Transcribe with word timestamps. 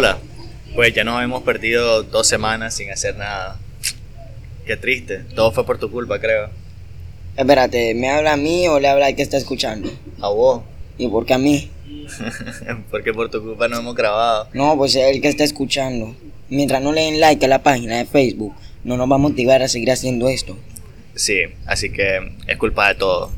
Hola, 0.00 0.16
pues 0.74 0.94
ya 0.94 1.04
nos 1.04 1.22
hemos 1.22 1.42
perdido 1.42 2.02
dos 2.04 2.26
semanas 2.26 2.72
sin 2.72 2.90
hacer 2.90 3.16
nada. 3.16 3.58
Qué 4.64 4.78
triste, 4.78 5.18
todo 5.34 5.52
fue 5.52 5.66
por 5.66 5.76
tu 5.76 5.90
culpa, 5.90 6.18
creo. 6.18 6.48
Espérate, 7.36 7.94
¿me 7.94 8.08
habla 8.08 8.32
a 8.32 8.36
mí 8.38 8.66
o 8.66 8.80
le 8.80 8.88
habla 8.88 9.08
al 9.08 9.14
que 9.14 9.20
está 9.20 9.36
escuchando? 9.36 9.92
A 10.22 10.30
vos, 10.30 10.62
¿Y 10.96 11.06
por 11.08 11.26
qué 11.26 11.34
a 11.34 11.38
mí? 11.38 11.70
porque 12.90 13.12
por 13.12 13.30
tu 13.30 13.42
culpa 13.42 13.68
no 13.68 13.80
hemos 13.80 13.94
grabado. 13.94 14.48
No, 14.54 14.74
pues 14.74 14.94
es 14.94 15.14
el 15.14 15.20
que 15.20 15.28
está 15.28 15.44
escuchando. 15.44 16.16
Mientras 16.48 16.80
no 16.80 16.92
le 16.92 17.02
den 17.02 17.20
like 17.20 17.44
a 17.44 17.48
la 17.48 17.62
página 17.62 17.98
de 17.98 18.06
Facebook, 18.06 18.54
no 18.84 18.96
nos 18.96 19.10
va 19.10 19.16
a 19.16 19.18
motivar 19.18 19.60
a 19.60 19.68
seguir 19.68 19.90
haciendo 19.90 20.30
esto. 20.30 20.56
Sí, 21.14 21.40
así 21.66 21.92
que 21.92 22.36
es 22.46 22.56
culpa 22.56 22.88
de 22.88 22.94
todo. 22.94 23.30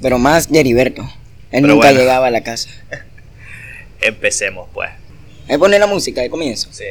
Pero 0.00 0.20
más 0.20 0.48
de 0.48 0.60
Heriberto. 0.60 1.02
Él 1.50 1.62
Pero 1.62 1.74
nunca 1.74 1.88
bueno. 1.88 1.98
llegaba 1.98 2.28
a 2.28 2.30
la 2.30 2.44
casa. 2.44 2.68
Empecemos, 4.00 4.68
pues. 4.72 4.90
Ahí 5.48 5.58
pone 5.58 5.78
la 5.78 5.86
música 5.86 6.22
de 6.22 6.30
comienzo. 6.30 6.68
Sí. 6.72 6.84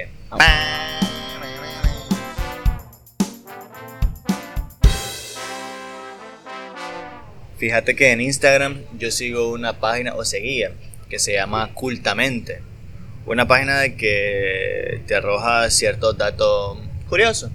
Fíjate 7.58 7.96
que 7.96 8.12
en 8.12 8.22
Instagram 8.22 8.82
yo 9.00 9.10
sigo 9.10 9.52
una 9.52 9.80
página 9.80 10.14
o 10.16 10.26
seguía 10.26 10.72
que 11.10 11.20
se 11.20 11.34
llama 11.34 11.74
Cultamente. 11.74 12.60
Una 13.26 13.48
página 13.48 13.80
de 13.80 13.96
que 13.96 15.02
te 15.08 15.16
arroja 15.16 15.70
ciertos 15.70 16.18
datos 16.18 16.78
curiosos. 17.08 17.52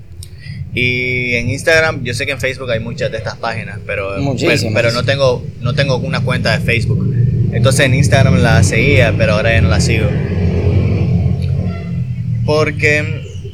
Y 0.75 1.35
en 1.35 1.51
Instagram, 1.51 2.05
yo 2.05 2.15
sé 2.15 2.25
que 2.25 2.33
en 2.33 2.41
Facebook 2.41 2.71
hay 2.71 2.81
muchas 2.81 3.11
de 3.11 3.19
estas 3.19 3.37
páginas, 3.37 3.79
pero, 3.87 4.11
pero, 4.11 4.23
Muchísimas. 4.23 4.75
pero 4.75 4.93
no, 4.93 5.05
tengo, 5.05 5.45
no 5.61 5.75
tengo 5.75 5.97
una 5.97 6.21
cuenta 6.21 6.57
de 6.57 6.65
Facebook. 6.65 7.15
Entonces 7.53 7.87
en 7.87 7.95
Instagram 7.95 8.39
la 8.39 8.63
seguía, 8.63 9.15
pero 9.17 9.35
ahora 9.35 9.53
ya 9.53 9.61
no 9.61 9.69
la 9.69 9.81
sigo. 9.81 10.09
Porque 12.49 13.05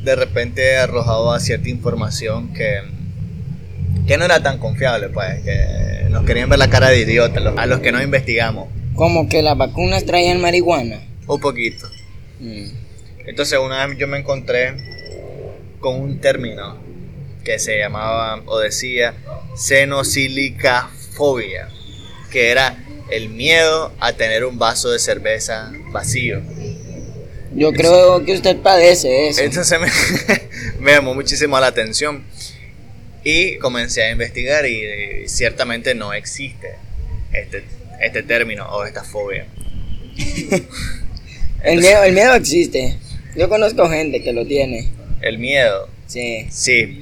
de 0.05 0.15
repente 0.15 0.77
arrojaba 0.77 1.41
cierta 1.41 1.69
información 1.69 2.53
que, 2.55 2.78
que 4.06 4.17
no 4.17 4.25
era 4.25 4.41
tan 4.41 4.59
confiable, 4.59 5.09
pues, 5.09 5.42
que 5.42 6.06
nos 6.11 6.25
querían 6.25 6.48
ver 6.48 6.61
la 6.61 6.70
cara 6.70 6.91
de 6.91 7.00
idiotas, 7.00 7.42
los- 7.42 7.59
a 7.59 7.67
los 7.67 7.81
que 7.81 7.91
no 7.91 8.00
investigamos, 8.00 8.69
Como 8.95 9.28
que 9.28 9.42
las 9.42 9.59
vacunas 9.59 10.05
traían 10.05 10.41
marihuana. 10.41 11.00
un 11.27 11.41
poquito. 11.41 11.89
Mm. 12.39 12.67
Entonces 13.27 13.59
una 13.59 13.84
vez 13.84 13.98
yo 13.98 14.06
me 14.06 14.19
encontré 14.19 14.75
con 15.81 16.00
un 16.00 16.20
término 16.20 16.77
que 17.42 17.59
se 17.59 17.77
llamaba 17.81 18.42
o 18.47 18.61
decía 18.61 19.15
xenosilicafobia, 19.56 21.69
que 22.31 22.53
era 22.53 22.77
el 23.11 23.28
miedo 23.28 23.92
a 23.98 24.12
tener 24.12 24.45
un 24.45 24.56
vaso 24.56 24.89
de 24.92 25.00
cerveza 25.00 25.72
vacío. 25.91 26.41
Yo 27.55 27.72
creo 27.72 28.24
que 28.24 28.33
usted 28.33 28.56
padece 28.58 29.28
eso. 29.28 29.42
Entonces 29.42 29.80
me, 29.80 29.88
me 30.80 30.92
llamó 30.92 31.14
muchísimo 31.14 31.58
la 31.60 31.69
atención 31.69 32.24
y 33.22 33.56
comencé 33.58 34.02
a 34.02 34.10
investigar 34.10 34.66
y, 34.66 34.80
eh, 34.84 35.24
ciertamente 35.28 35.94
no 35.94 36.12
existe 36.12 36.75
este, 37.32 37.64
este 38.00 38.22
término 38.22 38.66
o 38.69 38.84
esta 38.84 39.02
fobia. 39.02 39.47
El 41.62 41.80
miedo, 41.80 42.05
el 42.05 42.12
miedo 42.12 42.34
existe. 42.34 42.98
Yo 43.34 43.48
conozco 43.48 43.88
gente 43.88 44.22
que 44.22 44.34
lo 44.34 44.44
tiene. 44.44 44.91
El 45.22 45.38
miedo, 45.38 45.88
Sí. 46.06 46.47
sí. 46.50 47.00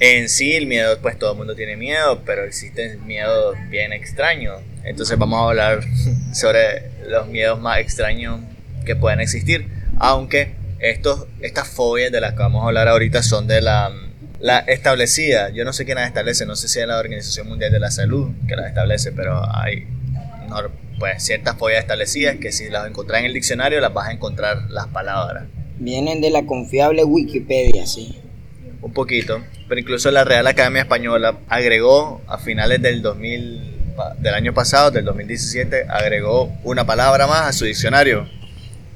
En 0.00 0.30
sí 0.30 0.54
el 0.54 0.66
miedo, 0.66 0.98
pues 1.02 1.18
todo 1.18 1.32
el 1.32 1.36
mundo 1.36 1.54
tiene 1.54 1.76
miedo, 1.76 2.22
pero 2.24 2.44
existen 2.44 3.06
miedos 3.06 3.54
bien 3.68 3.92
extraños. 3.92 4.60
Entonces 4.82 5.18
vamos 5.18 5.38
a 5.40 5.50
hablar 5.50 5.84
sobre 6.32 6.84
los 7.06 7.28
miedos 7.28 7.60
más 7.60 7.80
extraños 7.80 8.40
que 8.84 8.96
pueden 8.96 9.20
existir. 9.20 9.68
Aunque 9.98 10.54
estos, 10.78 11.26
estas 11.40 11.68
fobias 11.68 12.12
de 12.12 12.20
las 12.20 12.32
que 12.32 12.38
vamos 12.40 12.64
a 12.64 12.68
hablar 12.68 12.88
ahorita 12.88 13.22
son 13.22 13.46
de 13.46 13.60
la, 13.60 13.90
la 14.40 14.58
establecida. 14.60 15.50
Yo 15.50 15.64
no 15.64 15.72
sé 15.72 15.84
quién 15.84 15.96
las 15.96 16.06
establece, 16.08 16.46
no 16.46 16.56
sé 16.56 16.68
si 16.68 16.80
es 16.80 16.86
la 16.86 16.98
Organización 16.98 17.48
Mundial 17.48 17.72
de 17.72 17.80
la 17.80 17.90
Salud 17.90 18.30
que 18.48 18.56
las 18.56 18.66
establece, 18.66 19.12
pero 19.12 19.42
hay 19.56 19.86
nor- 20.48 20.70
pues, 20.98 21.22
ciertas 21.22 21.56
fobias 21.56 21.80
establecidas 21.80 22.36
que 22.36 22.52
si 22.52 22.68
las 22.70 22.86
encontras 22.88 23.20
en 23.20 23.26
el 23.26 23.32
diccionario 23.34 23.80
las 23.80 23.92
vas 23.94 24.08
a 24.08 24.12
encontrar 24.12 24.70
las 24.70 24.86
palabras. 24.88 25.44
Vienen 25.78 26.20
de 26.20 26.30
la 26.30 26.44
confiable 26.46 27.02
Wikipedia, 27.04 27.86
sí. 27.86 28.20
un 28.82 28.92
poquito, 28.92 29.42
pero 29.68 29.80
incluso 29.80 30.10
la 30.10 30.24
Real 30.24 30.46
Academia 30.46 30.82
Española 30.82 31.38
agregó 31.48 32.20
a 32.28 32.38
finales 32.38 32.80
del 32.82 33.00
2000, 33.02 33.94
pa- 33.96 34.14
del 34.18 34.34
año 34.34 34.52
pasado, 34.54 34.90
del 34.90 35.04
2017, 35.06 35.86
agregó 35.88 36.52
una 36.62 36.84
palabra 36.86 37.26
más 37.26 37.42
a 37.48 37.52
su 37.52 37.64
diccionario, 37.64 38.28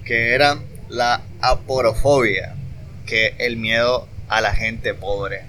que 0.08 0.34
era 0.34 0.58
la 0.88 1.20
aporofobia, 1.42 2.54
que 3.06 3.34
el 3.38 3.58
miedo 3.58 4.08
a 4.28 4.40
la 4.40 4.54
gente 4.54 4.94
pobre. 4.94 5.42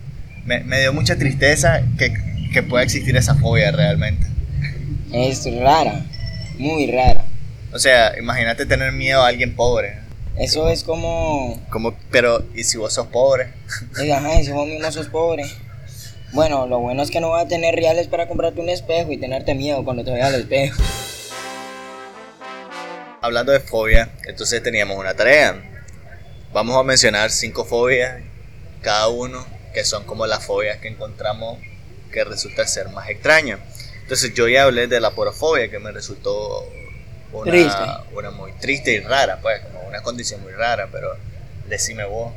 Me, 0.43 0.59
me 0.65 0.81
dio 0.81 0.91
mucha 0.91 1.17
tristeza 1.17 1.81
que, 1.97 2.13
que 2.51 2.61
pueda 2.61 2.83
existir 2.83 3.15
esa 3.15 3.35
fobia 3.35 3.71
realmente. 3.71 4.27
Es 5.13 5.45
rara. 5.61 6.05
Muy 6.57 6.91
rara. 6.91 7.23
O 7.71 7.79
sea, 7.79 8.19
imagínate 8.19 8.65
tener 8.65 8.91
miedo 8.91 9.21
a 9.21 9.27
alguien 9.27 9.55
pobre. 9.55 9.97
Eso 10.37 10.69
es 10.69 10.83
como. 10.83 11.57
Como, 11.69 11.95
pero, 12.11 12.43
¿y 12.53 12.65
si 12.65 12.77
vos 12.77 12.93
sos 12.93 13.07
pobre? 13.07 13.47
Ajá, 14.13 14.41
y 14.41 14.43
si 14.43 14.51
vos 14.51 14.67
mismo 14.67 14.91
sos 14.91 15.07
pobre. 15.07 15.45
Bueno, 16.33 16.67
lo 16.67 16.79
bueno 16.79 17.01
es 17.01 17.11
que 17.11 17.21
no 17.21 17.29
vas 17.29 17.45
a 17.45 17.47
tener 17.47 17.75
reales 17.75 18.07
para 18.07 18.27
comprarte 18.27 18.59
un 18.59 18.69
espejo 18.69 19.11
y 19.11 19.17
tenerte 19.17 19.55
miedo 19.55 19.85
cuando 19.85 20.03
te 20.03 20.11
veas 20.11 20.33
al 20.33 20.41
espejo. 20.41 20.81
Hablando 23.29 23.51
de 23.51 23.59
fobia, 23.59 24.09
entonces 24.25 24.63
teníamos 24.63 24.97
una 24.97 25.13
tarea. 25.13 25.55
Vamos 26.51 26.75
a 26.75 26.81
mencionar 26.81 27.29
cinco 27.29 27.63
fobias, 27.63 28.23
cada 28.81 29.07
uno, 29.07 29.45
que 29.71 29.83
son 29.83 30.03
como 30.05 30.25
las 30.25 30.43
fobias 30.43 30.79
que 30.79 30.87
encontramos 30.87 31.59
que 32.11 32.23
resultan 32.23 32.67
ser 32.67 32.89
más 32.89 33.07
extrañas. 33.07 33.59
Entonces 34.01 34.33
yo 34.33 34.47
ya 34.47 34.63
hablé 34.63 34.87
de 34.87 34.99
la 34.99 35.11
porofobia, 35.11 35.69
que 35.69 35.77
me 35.77 35.91
resultó 35.91 36.67
una, 37.31 37.51
Triste. 37.51 37.83
una 38.13 38.31
muy 38.31 38.51
triste 38.53 38.93
y 38.93 38.99
rara, 38.99 39.37
pues, 39.43 39.61
como 39.61 39.87
una 39.87 40.01
condición 40.01 40.41
muy 40.41 40.53
rara, 40.53 40.89
pero 40.91 41.15
decime 41.67 42.05
vos 42.05 42.33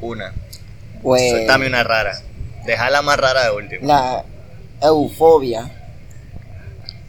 una. 0.00 0.32
Pues. 1.02 1.28
Suéltame 1.28 1.66
una 1.66 1.84
rara. 1.84 2.18
Deja 2.64 3.02
más 3.02 3.18
rara 3.18 3.44
de 3.44 3.50
último. 3.50 3.86
La 3.86 4.24
eufobia. 4.80 5.70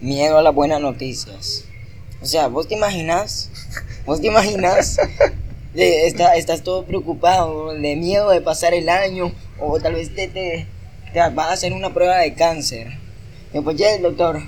Miedo 0.02 0.38
a 0.38 0.42
las 0.42 0.54
buenas 0.54 0.82
noticias. 0.82 1.64
O 2.22 2.26
sea, 2.26 2.48
¿vos 2.48 2.68
te 2.68 2.76
imaginas? 2.76 3.50
¿Vos 4.06 4.20
te 4.22 4.28
imaginas? 4.28 4.98
De- 5.74 6.08
está- 6.08 6.36
estás 6.36 6.64
todo 6.64 6.84
preocupado, 6.86 7.74
de 7.74 7.96
miedo 7.96 8.30
de 8.32 8.42
pasar 8.42 8.74
el 8.74 8.90
año, 8.90 9.32
o 9.60 9.80
tal 9.80 9.94
vez 9.94 10.14
te, 10.16 10.28
te, 10.28 10.66
te 11.14 11.20
vas 11.20 11.48
a 11.50 11.54
hacer 11.54 11.74
una 11.74 11.94
prueba 11.94 12.18
de 12.18 12.34
cáncer. 12.34 12.88
Y 13.52 13.54
después 13.54 13.78
llega 13.78 13.94
el 13.96 14.02
doctor, 14.02 14.42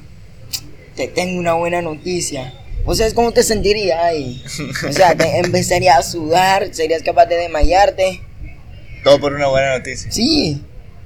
te 0.96 1.08
tengo 1.08 1.40
una 1.40 1.54
buena 1.54 1.82
noticia. 1.82 2.54
¿Vos 2.86 2.98
sabes 2.98 3.14
cómo 3.14 3.32
te 3.32 3.44
sentirías 3.44 4.00
ahí? 4.04 4.44
O 4.90 4.92
sea, 4.92 5.16
te 5.16 5.38
empezarías 5.40 5.98
a 6.00 6.02
sudar, 6.04 6.74
serías 6.74 7.04
capaz 7.04 7.28
de 7.28 7.38
desmayarte. 7.38 8.22
Todo 9.04 9.20
por 9.20 9.34
una 9.34 9.48
buena 9.48 9.78
noticia. 9.78 10.12
Sí. 10.12 10.64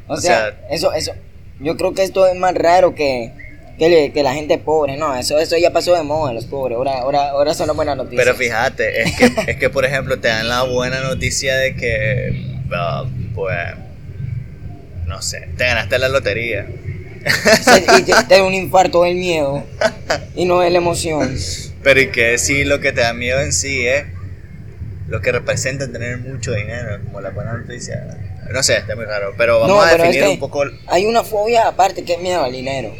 O, 0.08 0.14
O 0.14 0.18
sea, 0.18 0.38
sea- 0.38 0.68
eso, 0.72 0.94
eso. 0.94 1.12
Yo 1.60 1.76
creo 1.78 1.94
que 1.94 2.04
esto 2.04 2.26
es 2.28 2.36
más 2.36 2.54
raro 2.54 2.96
que, 2.96 3.34
que, 3.78 3.90
le- 3.90 4.12
que 4.12 4.24
la 4.24 4.34
gente 4.34 4.58
pobre. 4.58 4.98
No, 4.98 5.16
eso, 5.16 5.38
eso 5.40 5.58
ya 5.58 5.72
pasó 5.72 5.94
de 5.96 6.04
moda, 6.04 6.34
los 6.34 6.46
pobres. 6.46 6.78
Ahora, 6.78 7.00
ahora, 7.00 7.30
ahora 7.32 7.54
son 7.54 7.68
las 7.68 7.76
buenas 7.76 7.98
noticias. 7.98 8.24
Pero 8.26 8.38
fíjate, 8.38 9.02
es 9.04 9.16
que, 9.16 9.26
es 9.52 9.58
que 9.58 9.70
por 9.70 9.86
ejemplo 9.86 10.20
te 10.20 10.28
dan 10.30 10.48
la 10.48 10.64
buena 10.64 11.02
noticia 11.02 11.56
de 11.56 11.76
que, 11.76 12.58
ah, 12.74 13.06
pues, 13.34 13.58
no 15.06 15.22
sé, 15.22 15.48
te 15.58 15.66
ganaste 15.66 16.00
la 16.00 16.10
lotería. 16.10 16.66
Y 18.00 18.04
te, 18.04 18.14
te 18.28 18.36
da 18.38 18.44
un 18.44 18.54
infarto 18.54 19.04
del 19.04 19.16
miedo 19.16 19.64
y 20.36 20.46
no 20.46 20.60
de 20.60 20.70
la 20.70 20.78
emoción. 20.78 21.36
Pero 21.84 22.02
y 22.02 22.08
que 22.12 22.38
sí, 22.38 22.64
lo 22.64 22.80
que 22.80 22.92
te 22.92 23.02
da 23.02 23.14
miedo 23.14 23.40
en 23.42 23.54
sí 23.54 23.86
es 23.88 24.06
lo 25.08 25.22
que 25.22 25.32
representa 25.32 25.92
tener 25.92 26.18
mucho 26.18 26.52
dinero, 26.54 27.00
como 27.06 27.22
la 27.22 27.30
buena 27.30 27.54
noticia. 27.54 28.04
No 28.52 28.62
sé, 28.64 28.78
está 28.78 28.96
muy 28.96 29.06
raro, 29.06 29.34
pero 29.38 29.60
vamos 29.60 29.76
No, 29.76 29.82
a 29.82 29.92
es 29.92 29.98
definir 29.98 30.22
que 30.24 30.30
un 30.30 30.40
poco, 30.40 30.64
hay 30.88 31.06
una 31.06 31.24
fobia 31.24 31.68
aparte 31.68 32.04
que 32.04 32.14
es 32.14 32.20
miedo 32.22 32.44
al 32.44 32.52
dinero. 32.52 32.94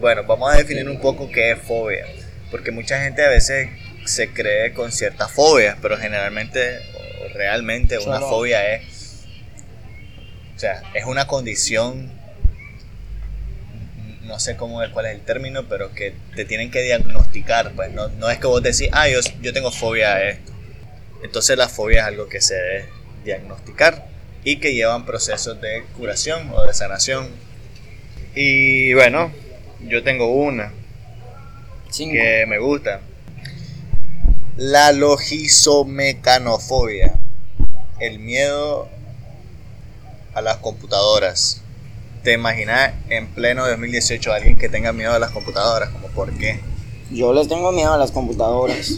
Bueno, 0.00 0.24
vamos 0.24 0.52
a 0.52 0.56
definir 0.56 0.88
un 0.88 1.00
poco 1.00 1.30
qué 1.30 1.52
es 1.52 1.58
fobia, 1.58 2.06
porque 2.50 2.70
mucha 2.70 3.02
gente 3.02 3.24
a 3.24 3.28
veces 3.28 3.68
se 4.06 4.32
cree 4.32 4.72
con 4.72 4.90
ciertas 4.90 5.30
fobias, 5.30 5.76
pero 5.80 5.96
generalmente 5.96 6.78
o 7.22 7.32
realmente 7.34 7.98
una 7.98 8.20
fobia 8.20 8.74
es 8.74 9.26
o 10.56 10.58
sea, 10.58 10.82
es 10.94 11.04
una 11.04 11.26
condición 11.26 12.10
no 14.30 14.38
sé 14.38 14.56
cómo 14.56 14.80
cuál 14.92 15.06
es 15.06 15.14
el 15.16 15.22
término, 15.22 15.68
pero 15.68 15.92
que 15.92 16.14
te 16.36 16.44
tienen 16.44 16.70
que 16.70 16.82
diagnosticar, 16.82 17.72
pues 17.72 17.90
no, 17.92 18.08
no 18.08 18.30
es 18.30 18.38
que 18.38 18.46
vos 18.46 18.62
decís, 18.62 18.88
ah, 18.92 19.08
yo, 19.08 19.18
yo 19.42 19.52
tengo 19.52 19.72
fobia 19.72 20.14
a 20.14 20.30
esto. 20.30 20.52
Entonces 21.24 21.58
la 21.58 21.68
fobia 21.68 22.02
es 22.02 22.06
algo 22.06 22.28
que 22.28 22.40
se 22.40 22.54
debe 22.54 22.88
diagnosticar 23.24 24.06
y 24.44 24.56
que 24.56 24.72
llevan 24.72 25.04
procesos 25.04 25.60
de 25.60 25.82
curación 25.96 26.48
o 26.54 26.64
de 26.64 26.72
sanación. 26.72 27.28
Y 28.34 28.94
bueno, 28.94 29.32
yo 29.86 30.02
tengo 30.02 30.32
una 30.32 30.72
Cinco. 31.90 32.12
que 32.12 32.46
me 32.46 32.58
gusta. 32.58 33.00
La 34.56 34.92
logizomecanofobia. 34.92 37.14
El 37.98 38.18
miedo 38.18 38.88
a 40.34 40.42
las 40.42 40.58
computadoras. 40.58 41.62
¿Te 42.22 42.34
imaginas 42.34 42.92
en 43.08 43.28
pleno 43.28 43.66
2018 43.66 44.30
alguien 44.32 44.56
que 44.56 44.68
tenga 44.68 44.92
miedo 44.92 45.14
a 45.14 45.18
las 45.18 45.30
computadoras? 45.30 45.88
Como, 45.90 46.08
¿por 46.08 46.30
qué? 46.36 46.60
Yo 47.10 47.32
les 47.32 47.48
tengo 47.48 47.72
miedo 47.72 47.94
a 47.94 47.98
las 47.98 48.12
computadoras. 48.12 48.90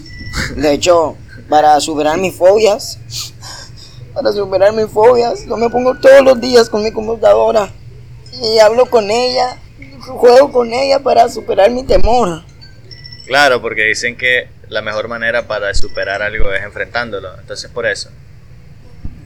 De 0.57 0.73
hecho, 0.73 1.17
para 1.49 1.79
superar 1.81 2.19
mis 2.19 2.35
fobias, 2.35 2.99
para 4.15 4.33
superar 4.33 4.73
mis 4.73 4.87
fobias, 4.87 5.47
yo 5.47 5.57
me 5.57 5.71
pongo 5.71 5.95
todos 5.99 6.23
los 6.23 6.41
días 6.41 6.69
con 6.69 6.83
mi 6.83 6.91
computadora 6.91 7.71
y 8.43 8.59
hablo 8.59 8.91
con 8.91 9.09
ella, 9.11 9.57
juego 10.03 10.53
con 10.53 10.73
ella 10.73 10.99
para 11.01 11.29
superar 11.29 11.71
mi 11.71 11.85
temor. 11.85 12.43
Claro, 13.27 13.63
porque 13.63 13.85
dicen 13.85 14.17
que 14.17 14.49
la 14.69 14.83
mejor 14.83 15.09
manera 15.09 15.47
para 15.47 15.73
superar 15.75 16.23
algo 16.23 16.53
es 16.53 16.63
enfrentándolo. 16.63 17.39
Entonces, 17.39 17.71
por 17.71 17.87
eso. 17.87 18.11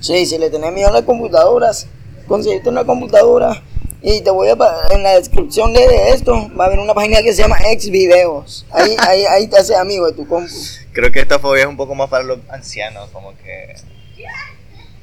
Sí, 0.00 0.26
si 0.26 0.38
le 0.38 0.50
tenés 0.50 0.72
miedo 0.72 0.88
a 0.88 0.92
las 0.92 1.02
computadoras, 1.02 1.86
conseguiste 2.26 2.68
una 2.68 2.84
computadora 2.84 3.62
y 4.02 4.20
te 4.20 4.30
voy 4.30 4.48
a 4.48 4.56
en 4.90 5.02
la 5.02 5.16
descripción 5.16 5.72
de 5.72 6.10
esto 6.10 6.50
va 6.56 6.64
a 6.64 6.66
haber 6.68 6.78
una 6.78 6.94
página 6.94 7.22
que 7.22 7.32
se 7.32 7.42
llama 7.42 7.56
Xvideos. 7.58 8.66
Ahí, 8.70 8.94
ahí, 9.00 9.24
ahí 9.24 9.46
te 9.48 9.58
hace 9.58 9.74
amigo 9.74 10.06
de 10.06 10.12
tu 10.12 10.28
compu. 10.28 10.52
Creo 10.92 11.10
que 11.10 11.20
esta 11.20 11.38
fobia 11.38 11.62
es 11.62 11.68
un 11.68 11.76
poco 11.76 11.94
más 11.94 12.08
para 12.08 12.24
los 12.24 12.38
ancianos, 12.50 13.08
como 13.10 13.36
que... 13.38 13.74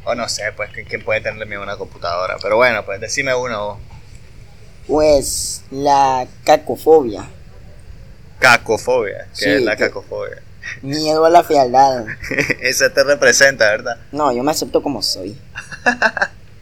O 0.05 0.15
no 0.15 0.27
sé, 0.27 0.43
pues, 0.55 0.69
¿quién 0.87 1.03
puede 1.03 1.21
tenerle 1.21 1.45
miedo 1.45 1.61
a 1.61 1.63
una 1.63 1.77
computadora? 1.77 2.37
Pero 2.41 2.57
bueno, 2.57 2.83
pues 2.85 2.99
decime 2.99 3.33
uno 3.33 3.65
vos. 3.65 3.77
Pues 4.87 5.63
la 5.71 6.27
cacofobia, 6.43 7.29
Cacofobia. 8.39 9.27
¿Qué 9.37 9.45
Sí, 9.45 9.49
es 9.49 9.61
la 9.61 9.75
que- 9.77 9.85
cacofobia? 9.85 10.41
miedo 10.81 11.23
a 11.25 11.29
la 11.29 11.43
fealdad. 11.43 12.05
Esa 12.61 12.93
te 12.93 13.03
representa, 13.03 13.69
¿verdad? 13.69 13.97
No, 14.11 14.31
yo 14.33 14.43
me 14.43 14.51
acepto 14.51 14.81
como 14.83 15.01
soy. 15.01 15.37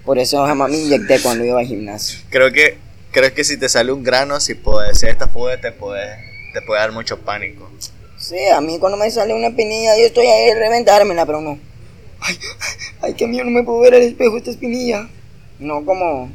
Por 0.06 0.18
eso 0.20 0.44
jamás 0.46 0.70
me 0.70 0.78
inyecté 0.78 1.20
cuando 1.22 1.44
iba 1.46 1.60
al 1.60 1.66
gimnasio. 1.66 2.20
Creo 2.30 2.52
que, 2.52 2.78
creo 3.12 3.34
que 3.34 3.44
si 3.44 3.58
te 3.58 3.70
sale 3.70 3.92
un 3.92 4.04
grano, 4.04 4.40
si 4.40 4.54
puede 4.56 4.94
ser 4.96 5.10
esta 5.10 5.28
fobia, 5.28 5.60
te 5.62 5.72
puede, 5.72 6.18
te 6.54 6.62
puede 6.62 6.80
dar 6.82 6.92
mucho 6.92 7.20
pánico. 7.20 7.70
Sí, 8.18 8.38
a 8.50 8.62
mí 8.62 8.78
cuando 8.80 8.98
me 8.98 9.10
sale 9.10 9.34
una 9.34 9.48
espinilla, 9.48 9.98
yo 9.98 10.06
estoy 10.06 10.28
ahí 10.28 10.50
a 10.52 10.56
reventármela, 10.56 11.26
pero 11.26 11.42
no. 11.42 11.58
Ay, 12.20 12.38
ay, 13.02 13.14
qué 13.16 13.26
mío, 13.28 13.44
no 13.44 13.50
me 13.52 13.64
puedo 13.64 13.80
ver 13.80 13.96
al 13.96 14.02
espejo 14.04 14.38
esta 14.38 14.52
espinilla. 14.52 15.08
No, 15.60 15.84
como... 15.86 16.32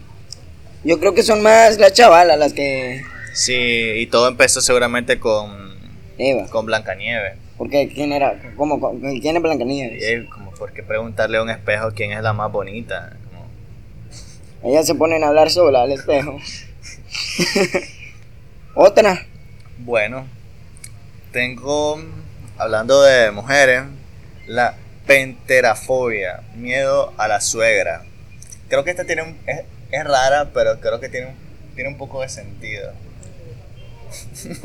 Yo 0.85 0.99
creo 1.01 1.15
que 1.15 1.23
son 1.23 1.43
más 1.43 1.79
las 1.79 1.93
chavalas 1.93 2.39
las 2.39 2.53
que... 2.53 3.03
Sí, 3.33 3.55
y 3.55 4.07
todo 4.07 4.29
empezó 4.29 4.61
seguramente 4.61 5.19
con, 5.19 5.77
Eva, 6.19 6.47
con 6.49 6.65
Blancanieves. 6.67 7.35
porque 7.59 7.89
¿quién 7.93 8.13
era? 8.13 8.41
¿Cómo? 8.57 8.99
¿Quién 9.21 9.37
es 9.37 9.43
Blancanieves? 9.43 10.03
es 10.03 10.25
como, 10.31 10.53
¿por 10.53 10.73
qué 10.73 10.83
preguntarle 10.83 11.39
a 11.39 11.43
un 11.43 11.51
espejo 11.51 11.93
quién 11.95 12.13
es 12.13 12.23
la 12.23 12.33
más 12.33 12.51
bonita? 12.51 13.17
Como, 13.29 14.71
Ellas 14.71 14.87
se 14.87 14.95
ponen 14.95 15.23
a 15.23 15.29
hablar 15.29 15.51
sola 15.51 15.83
al 15.83 15.93
espejo. 15.93 16.39
Otra. 18.75 19.27
Bueno, 19.79 20.27
tengo, 21.33 22.01
hablando 22.57 23.03
de 23.03 23.31
mujeres, 23.31 23.83
la 24.47 24.77
penterafobia, 25.07 26.41
miedo 26.55 27.13
a 27.19 27.29
la 27.29 27.41
suegra. 27.41 28.05
Creo 28.69 28.85
que 28.85 28.91
esta 28.91 29.05
tiene 29.05 29.23
un, 29.23 29.39
es, 29.47 29.63
es 29.91 30.05
rara, 30.05 30.51
pero 30.53 30.81
creo 30.81 31.01
que 31.01 31.09
tiene 31.09 31.29
un, 31.29 31.35
tiene 31.75 31.91
un 31.91 31.97
poco 31.99 32.21
de 32.23 32.29
sentido. 32.29 32.93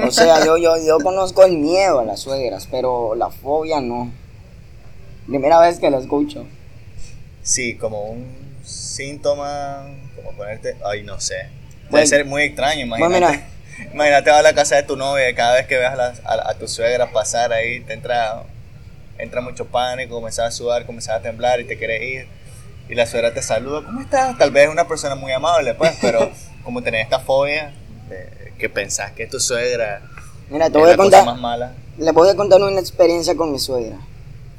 O 0.05 0.11
sea, 0.11 0.43
yo, 0.45 0.57
yo, 0.57 0.75
yo 0.85 0.97
conozco 1.03 1.43
el 1.43 1.57
miedo 1.57 1.99
a 1.99 2.05
las 2.05 2.19
suegras, 2.21 2.67
pero 2.69 3.15
la 3.15 3.29
fobia 3.29 3.81
no. 3.81 4.11
Primera 5.27 5.59
vez 5.59 5.79
que 5.79 5.89
la 5.89 5.97
escucho. 5.99 6.45
Sí, 7.43 7.75
como 7.75 8.03
un 8.05 8.35
síntoma, 8.63 9.85
como 10.15 10.31
ponerte, 10.33 10.75
ay, 10.85 11.03
no 11.03 11.19
sé. 11.19 11.47
Bueno. 11.89 12.07
ser 12.07 12.25
muy 12.25 12.43
extraño, 12.43 12.85
Bueno, 12.87 13.05
imagínate. 13.17 13.43
mira. 13.77 13.91
Imagínate 13.93 14.29
a 14.31 14.41
la 14.41 14.53
casa 14.53 14.75
de 14.75 14.83
tu 14.83 14.95
novia 14.95 15.29
y 15.29 15.33
cada 15.35 15.55
vez 15.55 15.67
que 15.67 15.77
veas 15.77 15.93
a, 15.93 15.95
la- 15.95 16.13
a, 16.25 16.51
a 16.51 16.53
tu 16.55 16.67
suegra 16.67 17.11
pasar 17.11 17.51
ahí, 17.53 17.79
te 17.81 17.93
entra, 17.93 18.43
entra 19.17 19.41
mucho 19.41 19.65
pánico, 19.65 20.15
comenzás 20.15 20.47
a 20.47 20.51
sudar, 20.51 20.85
comenzás 20.85 21.15
a 21.19 21.21
temblar 21.21 21.59
y 21.59 21.65
te 21.65 21.77
quieres 21.77 22.01
ir. 22.01 22.27
Y 22.89 22.95
la 22.95 23.05
suegra 23.05 23.33
te 23.33 23.41
saluda, 23.41 23.83
¿cómo 23.85 24.01
estás? 24.01 24.37
Tal 24.37 24.51
vez 24.51 24.65
es 24.65 24.69
una 24.71 24.87
persona 24.87 25.15
muy 25.15 25.31
amable, 25.31 25.73
pues, 25.75 25.97
pero 26.01 26.29
como 26.63 26.81
tenés 26.83 27.03
esta 27.03 27.19
fobia, 27.19 27.73
de- 28.09 28.53
que 28.57 28.69
pensás 28.69 29.11
que 29.13 29.25
tu 29.27 29.39
suegra 29.39 30.01
Mira, 30.49 30.69
te 30.69 30.77
es 30.77 30.81
voy 30.83 30.91
la 30.91 30.97
cosa 30.97 31.23
más 31.25 31.39
mala. 31.39 31.73
Les 31.97 32.13
voy 32.13 32.29
a 32.29 32.35
contar 32.35 32.61
una 32.61 32.79
experiencia 32.79 33.35
con 33.35 33.51
mi 33.51 33.59
suegra. 33.59 33.97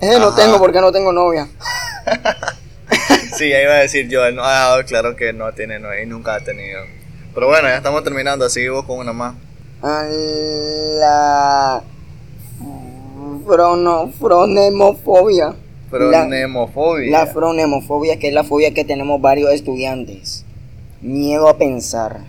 Ese 0.00 0.18
no 0.18 0.34
tengo 0.34 0.58
porque 0.58 0.80
no 0.80 0.90
tengo 0.92 1.12
novia. 1.12 1.48
Sí, 3.36 3.48
ya 3.48 3.62
iba 3.62 3.72
a 3.72 3.76
decir 3.78 4.08
yo, 4.08 4.24
él 4.26 4.36
no 4.36 4.44
ha 4.44 4.52
dejado 4.52 4.84
claro 4.84 5.16
que 5.16 5.32
no 5.32 5.50
tiene 5.52 5.78
novia 5.78 6.02
y 6.02 6.06
nunca 6.06 6.34
ha 6.34 6.40
tenido. 6.40 6.80
Pero 7.34 7.46
bueno, 7.46 7.66
ya 7.66 7.76
estamos 7.76 8.04
terminando, 8.04 8.44
así 8.44 8.60
que 8.60 8.68
vos 8.68 8.84
con 8.84 8.98
una 8.98 9.14
más. 9.14 9.34
La 11.00 11.82
frono, 13.46 14.12
fronemofobia. 14.20 15.54
Fronemofobia. 15.92 17.10
La 17.10 17.26
fronemofobia, 17.26 18.18
que 18.18 18.28
es 18.28 18.34
la 18.34 18.44
fobia 18.44 18.72
que 18.72 18.84
tenemos 18.84 19.20
varios 19.20 19.52
estudiantes. 19.52 20.46
Miedo 21.02 21.48
a 21.48 21.58
pensar. 21.58 22.20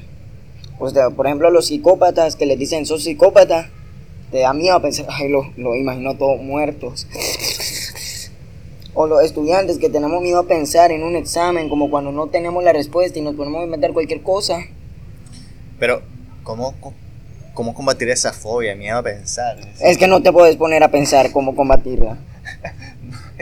O 0.80 0.89
sea, 0.89 1.12
por 1.12 1.27
ejemplo, 1.27 1.50
los 1.50 1.68
psicópatas 1.68 2.36
que 2.36 2.45
les 2.45 2.60
dicen 2.60 2.86
sos 2.86 3.06
psicópata, 3.06 3.69
te 4.31 4.39
da 4.39 4.54
miedo 4.54 4.75
a 4.75 4.81
pensar, 4.81 5.06
ay, 5.10 5.30
lo, 5.30 5.50
lo 5.56 5.75
imagino 5.75 6.18
todos 6.18 6.42
muertos. 6.42 7.07
O 8.95 9.07
los 9.07 9.24
estudiantes 9.24 9.77
que 9.77 9.89
tenemos 9.89 10.21
miedo 10.21 10.39
a 10.39 10.48
pensar 10.48 10.92
en 10.92 11.04
un 11.04 11.16
examen, 11.16 11.69
como 11.69 11.89
cuando 11.89 12.12
no 12.12 12.27
tenemos 12.27 12.63
la 12.66 12.74
respuesta 12.74 13.18
y 13.18 13.21
nos 13.21 13.36
ponemos 13.36 13.62
a 13.62 13.63
inventar 13.63 13.94
cualquier 13.94 14.21
cosa. 14.24 14.59
Pero, 15.80 16.01
¿cómo, 16.44 16.74
¿cómo 17.54 17.74
combatir 17.74 18.09
esa 18.09 18.33
fobia? 18.33 18.75
Miedo 18.75 18.98
a 18.98 19.04
pensar. 19.04 19.57
Es 19.80 19.98
que 19.98 20.07
no 20.07 20.21
te 20.21 20.33
puedes 20.33 20.57
poner 20.57 20.83
a 20.83 20.92
pensar 20.92 21.31
cómo 21.31 21.56
combatirla. 21.56 22.18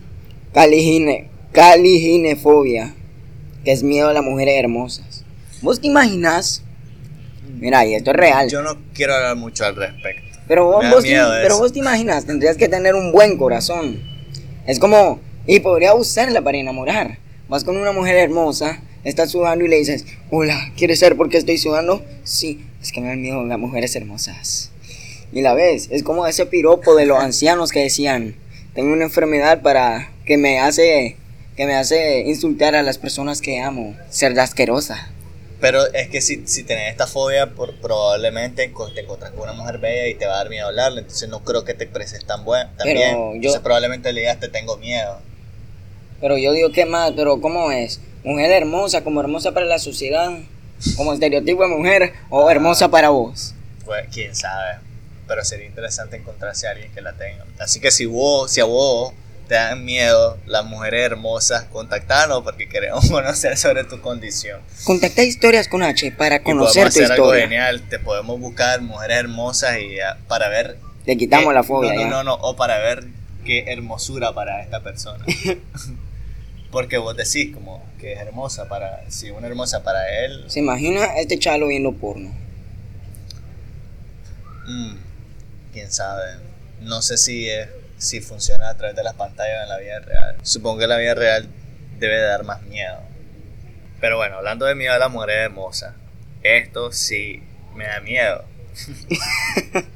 Caligine, 0.52 1.30
caliginefobia, 1.52 2.94
que 3.64 3.72
es 3.72 3.82
miedo 3.82 4.10
a 4.10 4.12
las 4.12 4.22
mujeres 4.24 4.56
hermosas. 4.58 5.24
¿Vos 5.62 5.80
te 5.80 5.86
imaginas? 5.86 6.60
Mira, 7.58 7.84
y 7.86 7.94
esto 7.94 8.10
es 8.10 8.16
real. 8.16 8.48
Yo 8.48 8.62
no 8.62 8.76
quiero 8.94 9.14
hablar 9.14 9.36
mucho 9.36 9.64
al 9.64 9.76
respecto. 9.76 10.22
pero, 10.48 10.66
vos, 10.66 10.84
vos 10.90 11.02
te- 11.02 11.08
pero 11.42 11.58
vos 11.58 11.72
te 11.72 11.78
imaginas, 11.78 12.26
tendrías 12.26 12.56
que 12.56 12.68
tener 12.68 12.94
un 12.94 13.12
buen 13.12 13.36
corazón. 13.38 14.00
Es 14.66 14.78
como, 14.78 15.20
y 15.46 15.60
podría 15.60 15.94
usarla 15.94 16.42
para 16.42 16.58
enamorar. 16.58 17.18
Vas 17.48 17.64
con 17.64 17.76
una 17.76 17.92
mujer 17.92 18.16
hermosa 18.16 18.80
estás 19.04 19.30
sudando 19.30 19.64
y 19.64 19.68
le 19.68 19.76
dices, 19.76 20.06
hola, 20.30 20.72
¿quieres 20.78 21.00
saber 21.00 21.14
por 21.16 21.28
qué 21.28 21.36
estoy 21.36 21.58
sudando? 21.58 22.02
Sí, 22.24 22.64
es 22.82 22.90
que 22.90 23.02
me 23.02 23.08
da 23.08 23.16
miedo 23.16 23.44
las 23.44 23.58
mujeres 23.58 23.94
hermosas. 23.96 24.70
Y 25.30 25.42
la 25.42 25.52
ves, 25.52 25.88
es 25.90 26.02
como 26.02 26.26
ese 26.26 26.46
piropo 26.46 26.94
de 26.94 27.04
los 27.04 27.18
ancianos 27.18 27.70
que 27.70 27.80
decían, 27.80 28.34
tengo 28.74 28.92
una 28.94 29.04
enfermedad 29.04 29.60
para 29.60 30.10
que 30.24 30.36
me 30.38 30.58
hace 30.58 31.16
que 31.56 31.66
me 31.66 31.74
hace 31.74 32.20
insultar 32.26 32.74
a 32.74 32.82
las 32.82 32.96
personas 32.98 33.40
que 33.40 33.60
amo, 33.60 33.94
ser 34.10 34.38
asquerosa. 34.40 35.10
Pero 35.64 35.86
es 35.94 36.08
que 36.10 36.20
si, 36.20 36.46
si 36.46 36.62
tenés 36.64 36.90
esta 36.90 37.06
fobia, 37.06 37.54
por, 37.54 37.74
probablemente 37.76 38.68
te 38.68 39.00
encontrás 39.00 39.30
con 39.32 39.44
una 39.44 39.54
mujer 39.54 39.78
bella 39.78 40.08
y 40.08 40.14
te 40.14 40.26
va 40.26 40.34
a 40.34 40.36
dar 40.36 40.50
miedo 40.50 40.66
hablarle. 40.66 41.00
Entonces 41.00 41.26
no 41.30 41.40
creo 41.42 41.64
que 41.64 41.72
te 41.72 41.84
expreses 41.84 42.22
tan, 42.26 42.44
buen, 42.44 42.68
tan 42.76 42.86
bien. 42.86 43.14
yo- 43.16 43.32
Entonces 43.36 43.60
probablemente 43.62 44.12
le 44.12 44.20
digas 44.20 44.38
te 44.40 44.48
tengo 44.48 44.76
miedo. 44.76 45.18
Pero 46.20 46.36
yo 46.36 46.52
digo, 46.52 46.70
¿qué 46.70 46.84
más? 46.84 47.12
Pero 47.16 47.40
¿cómo 47.40 47.72
es? 47.72 47.98
Mujer 48.24 48.50
hermosa, 48.50 49.02
como 49.04 49.20
hermosa 49.22 49.52
para 49.52 49.64
la 49.64 49.78
sociedad, 49.78 50.32
como 50.96 51.14
estereotipo 51.14 51.62
de 51.62 51.68
mujer, 51.68 52.12
o 52.28 52.50
hermosa 52.50 52.90
para 52.90 53.08
vos. 53.08 53.54
Pues 53.86 54.06
quién 54.12 54.34
sabe. 54.34 54.80
Pero 55.26 55.42
sería 55.46 55.64
interesante 55.66 56.16
encontrarse 56.18 56.66
a 56.66 56.72
alguien 56.72 56.92
que 56.92 57.00
la 57.00 57.14
tenga. 57.14 57.46
Así 57.58 57.80
que 57.80 57.90
si 57.90 58.04
vos, 58.04 58.50
si 58.52 58.60
a 58.60 58.64
vos 58.66 59.14
te 59.48 59.54
dan 59.54 59.84
miedo 59.84 60.38
las 60.46 60.64
mujeres 60.64 61.04
hermosas, 61.04 61.64
contactanos 61.64 62.42
porque 62.42 62.68
queremos 62.68 63.08
conocer 63.10 63.56
sobre 63.56 63.84
tu 63.84 64.00
condición. 64.00 64.60
Contacta 64.84 65.22
historias 65.22 65.68
con 65.68 65.82
H 65.82 66.12
para 66.12 66.42
conocer 66.42 66.84
tu 66.84 66.88
hacer 66.88 67.04
algo 67.12 67.24
historia. 67.26 67.42
genial. 67.42 67.82
Te 67.88 67.98
podemos 67.98 68.40
buscar 68.40 68.80
mujeres 68.80 69.18
hermosas 69.18 69.78
y 69.78 70.00
ah, 70.00 70.18
para 70.28 70.48
ver. 70.48 70.78
Le 71.06 71.16
quitamos 71.16 71.48
qué- 71.48 71.54
la 71.54 71.62
fobia. 71.62 71.92
No, 71.92 71.96
no, 71.96 72.02
ya. 72.02 72.10
no, 72.10 72.22
no. 72.24 72.34
O 72.34 72.56
para 72.56 72.78
ver 72.78 73.04
qué 73.44 73.64
hermosura 73.68 74.32
para 74.34 74.62
esta 74.62 74.80
persona. 74.82 75.24
porque 76.70 76.98
vos 76.98 77.16
decís 77.16 77.54
como 77.54 77.84
que 78.00 78.14
es 78.14 78.18
hermosa 78.20 78.68
para. 78.68 79.08
Si 79.10 79.30
una 79.30 79.46
hermosa 79.46 79.82
para 79.84 80.24
él. 80.24 80.44
¿Se 80.48 80.60
imagina 80.60 81.04
este 81.18 81.38
chalo 81.38 81.68
viendo 81.68 81.92
porno? 81.92 82.30
Mm, 84.66 84.94
quién 85.72 85.92
sabe. 85.92 86.36
No 86.80 87.02
sé 87.02 87.16
si 87.16 87.48
es, 87.48 87.68
si 88.04 88.20
funciona 88.20 88.68
a 88.68 88.76
través 88.76 88.94
de 88.94 89.02
las 89.02 89.14
pantallas 89.14 89.64
en 89.64 89.68
la 89.68 89.78
vida 89.78 89.98
real. 90.00 90.36
Supongo 90.42 90.78
que 90.78 90.86
la 90.86 90.98
vida 90.98 91.14
real 91.14 91.48
debe 91.98 92.20
dar 92.20 92.44
más 92.44 92.62
miedo. 92.62 93.00
Pero 94.00 94.16
bueno, 94.16 94.36
hablando 94.36 94.66
de 94.66 94.74
miedo 94.74 94.92
a 94.92 94.98
la 94.98 95.08
mujer 95.08 95.30
hermosa, 95.30 95.94
esto 96.42 96.92
sí 96.92 97.42
me 97.74 97.86
da 97.86 98.00
miedo. 98.00 98.44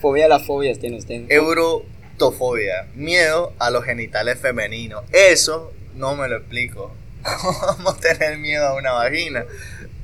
Fobia 0.00 0.26
a 0.26 0.28
las 0.28 0.46
fobias 0.46 0.78
tiene 0.78 0.98
usted. 0.98 1.24
Eurotofobia, 1.28 2.86
miedo 2.94 3.52
a 3.58 3.70
los 3.70 3.84
genitales 3.84 4.38
femeninos. 4.38 5.04
Eso 5.12 5.72
no 5.96 6.14
me 6.14 6.28
lo 6.28 6.36
explico. 6.36 6.94
¿Cómo 7.76 7.96
tener 7.96 8.38
miedo 8.38 8.68
a 8.68 8.74
una 8.74 8.92
vagina? 8.92 9.44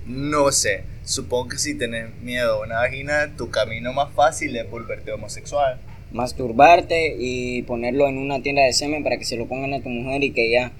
No 0.07 0.51
sé. 0.51 0.85
Supongo 1.05 1.51
que 1.51 1.59
si 1.59 1.75
tenés 1.75 2.13
miedo 2.17 2.55
a 2.55 2.67
una 2.67 2.77
vagina, 2.77 3.37
tu 3.37 3.51
camino 3.51 3.93
más 3.93 4.13
fácil 4.15 4.57
es 4.57 4.69
volverte 4.69 5.13
homosexual. 5.13 5.79
Masturbarte 6.15 7.15
y 7.19 7.63
ponerlo 7.63 8.09
en 8.09 8.17
una 8.17 8.41
tienda 8.41 8.63
de 8.63 8.73
semen 8.73 9.03
para 9.03 9.19
que 9.19 9.27
se 9.27 9.37
lo 9.37 9.47
pongan 9.47 9.75
a 9.75 9.83
tu 9.83 9.91
mujer 9.91 10.25
y 10.25 10.31
que 10.31 10.51
ya. 10.51 10.73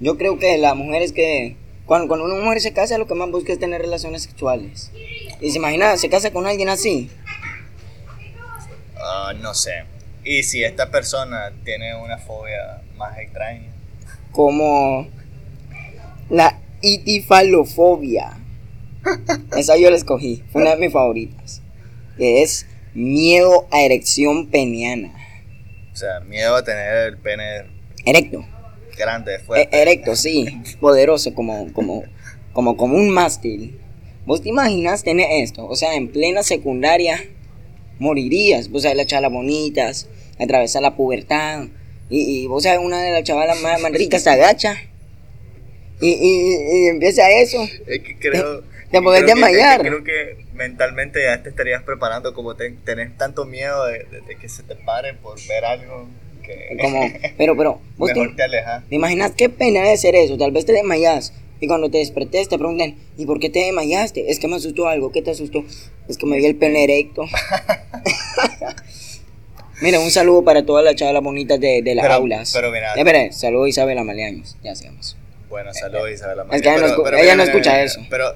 Yo 0.00 0.16
creo 0.16 0.38
que 0.38 0.56
la 0.56 0.74
mujer 0.74 1.02
es 1.02 1.12
que. 1.12 1.56
Cuando, 1.84 2.08
cuando 2.08 2.24
una 2.24 2.42
mujer 2.42 2.60
se 2.60 2.72
casa, 2.72 2.96
lo 2.96 3.06
que 3.06 3.14
más 3.14 3.30
busca 3.30 3.52
es 3.52 3.58
tener 3.58 3.82
relaciones 3.82 4.22
sexuales. 4.22 4.90
Y 5.40 5.50
se 5.50 5.58
imagina, 5.58 5.96
se 5.98 6.08
casa 6.08 6.32
con 6.32 6.46
alguien 6.46 6.68
así. 6.68 7.10
Ah, 8.96 9.34
no 9.40 9.54
sé. 9.54 9.84
Y 10.24 10.42
si 10.42 10.64
esta 10.64 10.90
persona 10.90 11.52
tiene 11.64 11.94
una 11.94 12.18
fobia 12.18 12.82
más 12.96 13.18
extraña. 13.18 13.70
como 14.32 15.06
la 16.30 16.58
itifalofobia. 16.80 18.38
Esa 19.56 19.76
yo 19.76 19.90
la 19.90 19.96
escogí, 19.96 20.42
fue 20.50 20.62
una 20.62 20.72
de 20.72 20.80
mis 20.80 20.92
favoritas. 20.92 21.62
Que 22.16 22.42
es 22.42 22.66
miedo 22.96 23.66
a 23.70 23.82
erección 23.82 24.46
peniana. 24.48 25.12
O 25.92 25.96
sea, 25.96 26.20
miedo 26.20 26.54
a 26.56 26.64
tener 26.64 27.08
el 27.08 27.18
pene 27.18 27.62
Erecto. 28.04 28.44
grande, 28.98 29.36
E- 29.36 29.38
fuerte. 29.40 29.82
erecto, 29.82 30.16
sí. 30.16 30.46
Poderoso, 30.80 31.34
como, 31.34 31.72
como, 31.72 32.04
como, 32.52 32.76
como 32.76 32.96
un 32.96 33.10
mástil. 33.10 33.78
¿Vos 34.24 34.42
te 34.42 34.48
imaginas 34.48 35.04
tener 35.04 35.28
esto? 35.30 35.66
O 35.66 35.76
sea, 35.76 35.94
en 35.94 36.08
plena 36.08 36.42
secundaria 36.42 37.22
morirías. 37.98 38.68
Vos 38.70 38.82
sabés, 38.82 38.96
las 38.96 39.06
chalas 39.06 39.30
bonitas, 39.32 40.08
atravesar 40.38 40.82
la 40.82 40.96
pubertad. 40.96 41.66
Y, 42.10 42.42
y 42.42 42.46
vos 42.46 42.62
sabés, 42.64 42.80
una 42.80 43.00
de 43.02 43.10
las 43.12 43.22
chavalas 43.24 43.60
más, 43.60 43.80
más 43.80 43.92
ricas 43.92 44.22
se 44.22 44.30
agacha. 44.30 44.76
Y, 46.00 46.08
y, 46.08 46.84
y 46.84 46.86
empieza 46.88 47.30
eso. 47.30 47.62
Es 47.86 48.00
que 48.00 48.16
creo. 48.18 48.62
Te 48.90 49.00
podés 49.02 49.22
creo 49.22 49.34
que- 49.34 49.40
desmayar. 49.40 49.82
que- 49.82 49.88
creo 49.88 50.04
que 50.04 50.45
mentalmente 50.56 51.22
ya 51.22 51.42
te 51.42 51.48
estarías 51.50 51.82
preparando 51.82 52.34
como 52.34 52.54
te- 52.56 52.70
tenés 52.84 53.16
tanto 53.16 53.44
miedo 53.44 53.84
de, 53.86 54.00
de- 54.04 54.20
de 54.22 54.36
que 54.36 54.48
se 54.48 54.62
te 54.62 54.74
pare 54.74 55.14
por 55.14 55.38
ver 55.48 55.64
algo 55.64 56.08
que. 56.44 56.76
Como, 56.80 57.00
pero, 57.38 57.56
pero, 57.56 57.80
vos 57.96 58.10
mejor 58.12 58.34
te 58.36 58.42
alejas. 58.42 58.84
¿te 58.88 58.94
imaginas 58.96 59.32
qué 59.36 59.48
pena 59.48 59.82
debe 59.82 59.96
ser 59.96 60.14
eso? 60.16 60.36
Tal 60.36 60.50
vez 60.52 60.64
te 60.66 60.72
desmayas. 60.72 61.32
Y 61.58 61.68
cuando 61.68 61.90
te 61.90 61.98
despertes 61.98 62.50
te 62.50 62.58
preguntan, 62.58 62.96
¿y 63.16 63.24
por 63.24 63.40
qué 63.40 63.48
te 63.48 63.60
desmayaste? 63.60 64.30
Es 64.30 64.38
que 64.38 64.46
me 64.46 64.56
asustó 64.56 64.88
algo. 64.88 65.10
¿Qué 65.10 65.22
te 65.22 65.30
asustó? 65.30 65.64
Es 66.06 66.18
que 66.18 66.26
me 66.26 66.36
vi 66.36 66.44
el 66.44 66.56
pene 66.56 66.84
erecto. 66.84 67.24
Mira, 69.82 70.00
un 70.00 70.10
saludo 70.10 70.42
para 70.42 70.64
todas 70.64 70.84
las 70.84 70.94
chavalas 70.96 71.22
bonitas 71.22 71.60
de, 71.60 71.82
de 71.82 71.94
las 71.94 72.04
Pero- 72.04 72.14
aulas. 72.14 72.50
pero 72.54 72.70
mira- 72.70 72.94
Eh, 72.94 72.98
espera, 73.00 73.32
saludo 73.32 73.64
a 73.64 73.68
Isabela 73.68 74.04
Maleaños. 74.04 74.56
Ya 74.62 74.74
sigamos. 74.74 75.16
Bueno, 75.50 75.72
saludos 75.74 76.10
Isabela 76.12 76.44
Es 76.52 76.62
que 76.62 76.68
ella 76.68 76.78
no 76.80 76.86
escu- 76.88 77.18
ella 77.22 77.36
no 77.36 77.42
escucha 77.42 77.82
eso. 77.82 78.00
Pero 78.10 78.34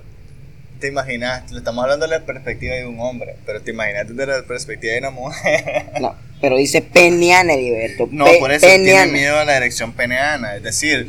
te 0.81 0.89
imaginas, 0.89 1.51
lo 1.53 1.59
estamos 1.59 1.83
hablando 1.85 2.07
de 2.07 2.19
la 2.19 2.25
perspectiva 2.27 2.75
de 2.75 2.87
un 2.87 2.99
hombre, 3.01 3.37
pero 3.47 3.61
te 3.63 3.71
imaginas 3.71 4.09
desde 4.09 4.27
la 4.27 4.43
perspectiva 4.43 4.93
de 4.95 4.99
una 5.01 5.11
mujer. 5.11 5.87
No, 6.01 6.17
pero 6.41 6.57
dice 6.57 6.83
peniana, 6.83 7.53
Heriberto. 7.55 8.09
No, 8.11 8.25
Pe- 8.25 8.39
por 8.39 8.51
eso 8.51 8.67
tiene 8.67 8.85
peniana. 8.85 9.13
miedo 9.13 9.39
a 9.39 9.45
la 9.45 9.57
erección 9.57 9.93
peneana, 9.93 10.57
es 10.57 10.63
decir, 10.63 11.07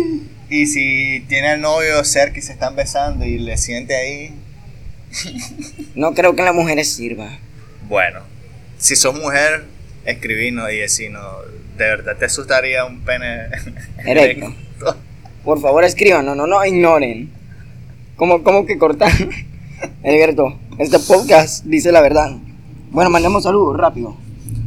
y 0.50 0.66
si 0.66 1.24
tiene 1.28 1.48
al 1.48 1.60
novio 1.60 2.04
cerca 2.04 2.38
y 2.38 2.42
se 2.42 2.52
están 2.52 2.76
besando 2.76 3.24
y 3.24 3.38
le 3.38 3.56
siente 3.56 3.96
ahí, 3.96 4.34
No 5.94 6.12
creo 6.14 6.34
que 6.36 6.42
las 6.42 6.54
mujeres 6.54 6.92
sirva. 6.92 7.38
bueno, 7.88 8.20
si 8.78 8.96
sos 8.96 9.14
mujer, 9.14 9.64
escribinos 10.04 10.70
y 10.72 10.76
decinos, 10.76 11.24
¿de 11.78 11.84
verdad 11.84 12.16
te 12.16 12.24
asustaría 12.26 12.84
un 12.84 13.00
pene 13.04 13.46
erecto? 14.04 14.54
Por 15.44 15.60
favor, 15.60 15.84
escriban, 15.84 16.24
no, 16.26 16.34
no, 16.34 16.46
no, 16.46 16.64
ignoren. 16.64 17.30
¿Cómo, 18.16 18.42
cómo 18.42 18.66
que 18.66 18.78
cortar? 18.78 19.10
Heriberto, 20.02 20.56
este 20.78 20.98
podcast 21.00 21.64
dice 21.64 21.92
la 21.92 22.00
verdad. 22.00 22.36
Bueno, 22.90 23.10
mandemos 23.10 23.42
saludos 23.42 23.76
rápido. 23.76 24.16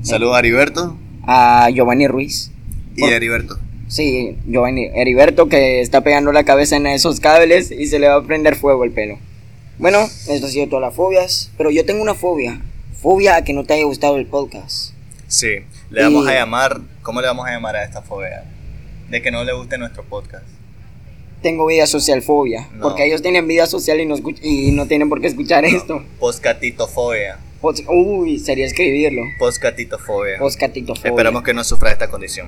Saludos 0.02 0.36
a 0.36 0.40
Heriberto 0.40 0.98
A 1.26 1.70
Giovanni 1.74 2.08
Ruiz. 2.08 2.52
y 2.96 3.04
a 3.06 3.16
Heriberto. 3.16 3.58
Sí, 3.88 4.38
Giovanni. 4.48 4.86
Heriberto 4.94 5.48
que 5.48 5.80
está 5.82 6.02
pegando 6.02 6.32
la 6.34 6.44
cabeza 6.44 6.76
en 6.76 6.88
esos 6.88 7.20
cables 7.22 7.72
y 7.72 7.88
se 7.88 8.00
le 8.00 8.08
va 8.10 8.16
a 8.16 8.24
prender 8.24 8.56
fuego 8.56 8.84
el 8.84 8.92
pelo. 8.92 9.18
Bueno, 9.80 10.00
esto 10.28 10.48
ha 10.48 10.50
sido 10.50 10.68
todas 10.68 10.82
las 10.82 10.94
fobias. 10.96 11.52
Pero 11.58 11.72
yo 11.72 11.86
tengo 11.86 12.02
una 12.02 12.14
fobia. 12.16 12.60
Fobia 13.02 13.38
a 13.38 13.44
que 13.44 13.54
no 13.54 13.64
te 13.64 13.76
haya 13.76 13.86
gustado 13.86 14.18
el 14.18 14.26
podcast. 14.26 14.92
Sí, 15.28 15.60
le 15.90 16.04
vamos 16.04 16.26
Y- 16.26 16.30
a 16.32 16.34
llamar, 16.34 16.82
¿cómo 17.02 17.22
le 17.22 17.28
vamos 17.28 17.48
a 17.48 17.52
llamar 17.52 17.76
a 17.78 17.84
esta 17.86 18.02
fobia? 18.02 18.44
De 19.10 19.22
que 19.22 19.32
no 19.32 19.44
le 19.46 19.54
guste 19.54 19.78
nuestro 19.78 20.04
podcast. 20.04 20.44
Tengo 21.42 21.66
vida 21.68 21.86
social 21.86 22.22
fobia. 22.22 22.68
No. 22.74 22.82
Porque 22.82 23.06
ellos 23.06 23.22
tienen 23.22 23.48
vida 23.48 23.68
social 23.68 24.00
y 24.00 24.06
no, 24.06 24.16
escuch- 24.16 24.40
y 24.42 24.72
no 24.72 24.88
tienen 24.88 25.08
por 25.10 25.22
qué 25.22 25.28
escuchar 25.28 25.66
esto. 25.66 26.04
Poscatitofobia. 26.20 27.38
Pos- 27.62 27.84
Uy, 27.88 28.40
sería 28.40 28.66
escribirlo. 28.66 29.22
Poscatitofobia. 29.40 30.38
Poscatitofobia. 30.40 31.10
Esperamos 31.12 31.44
que 31.44 31.54
no 31.54 31.64
sufra 31.64 31.92
esta 31.92 32.10
condición. 32.10 32.48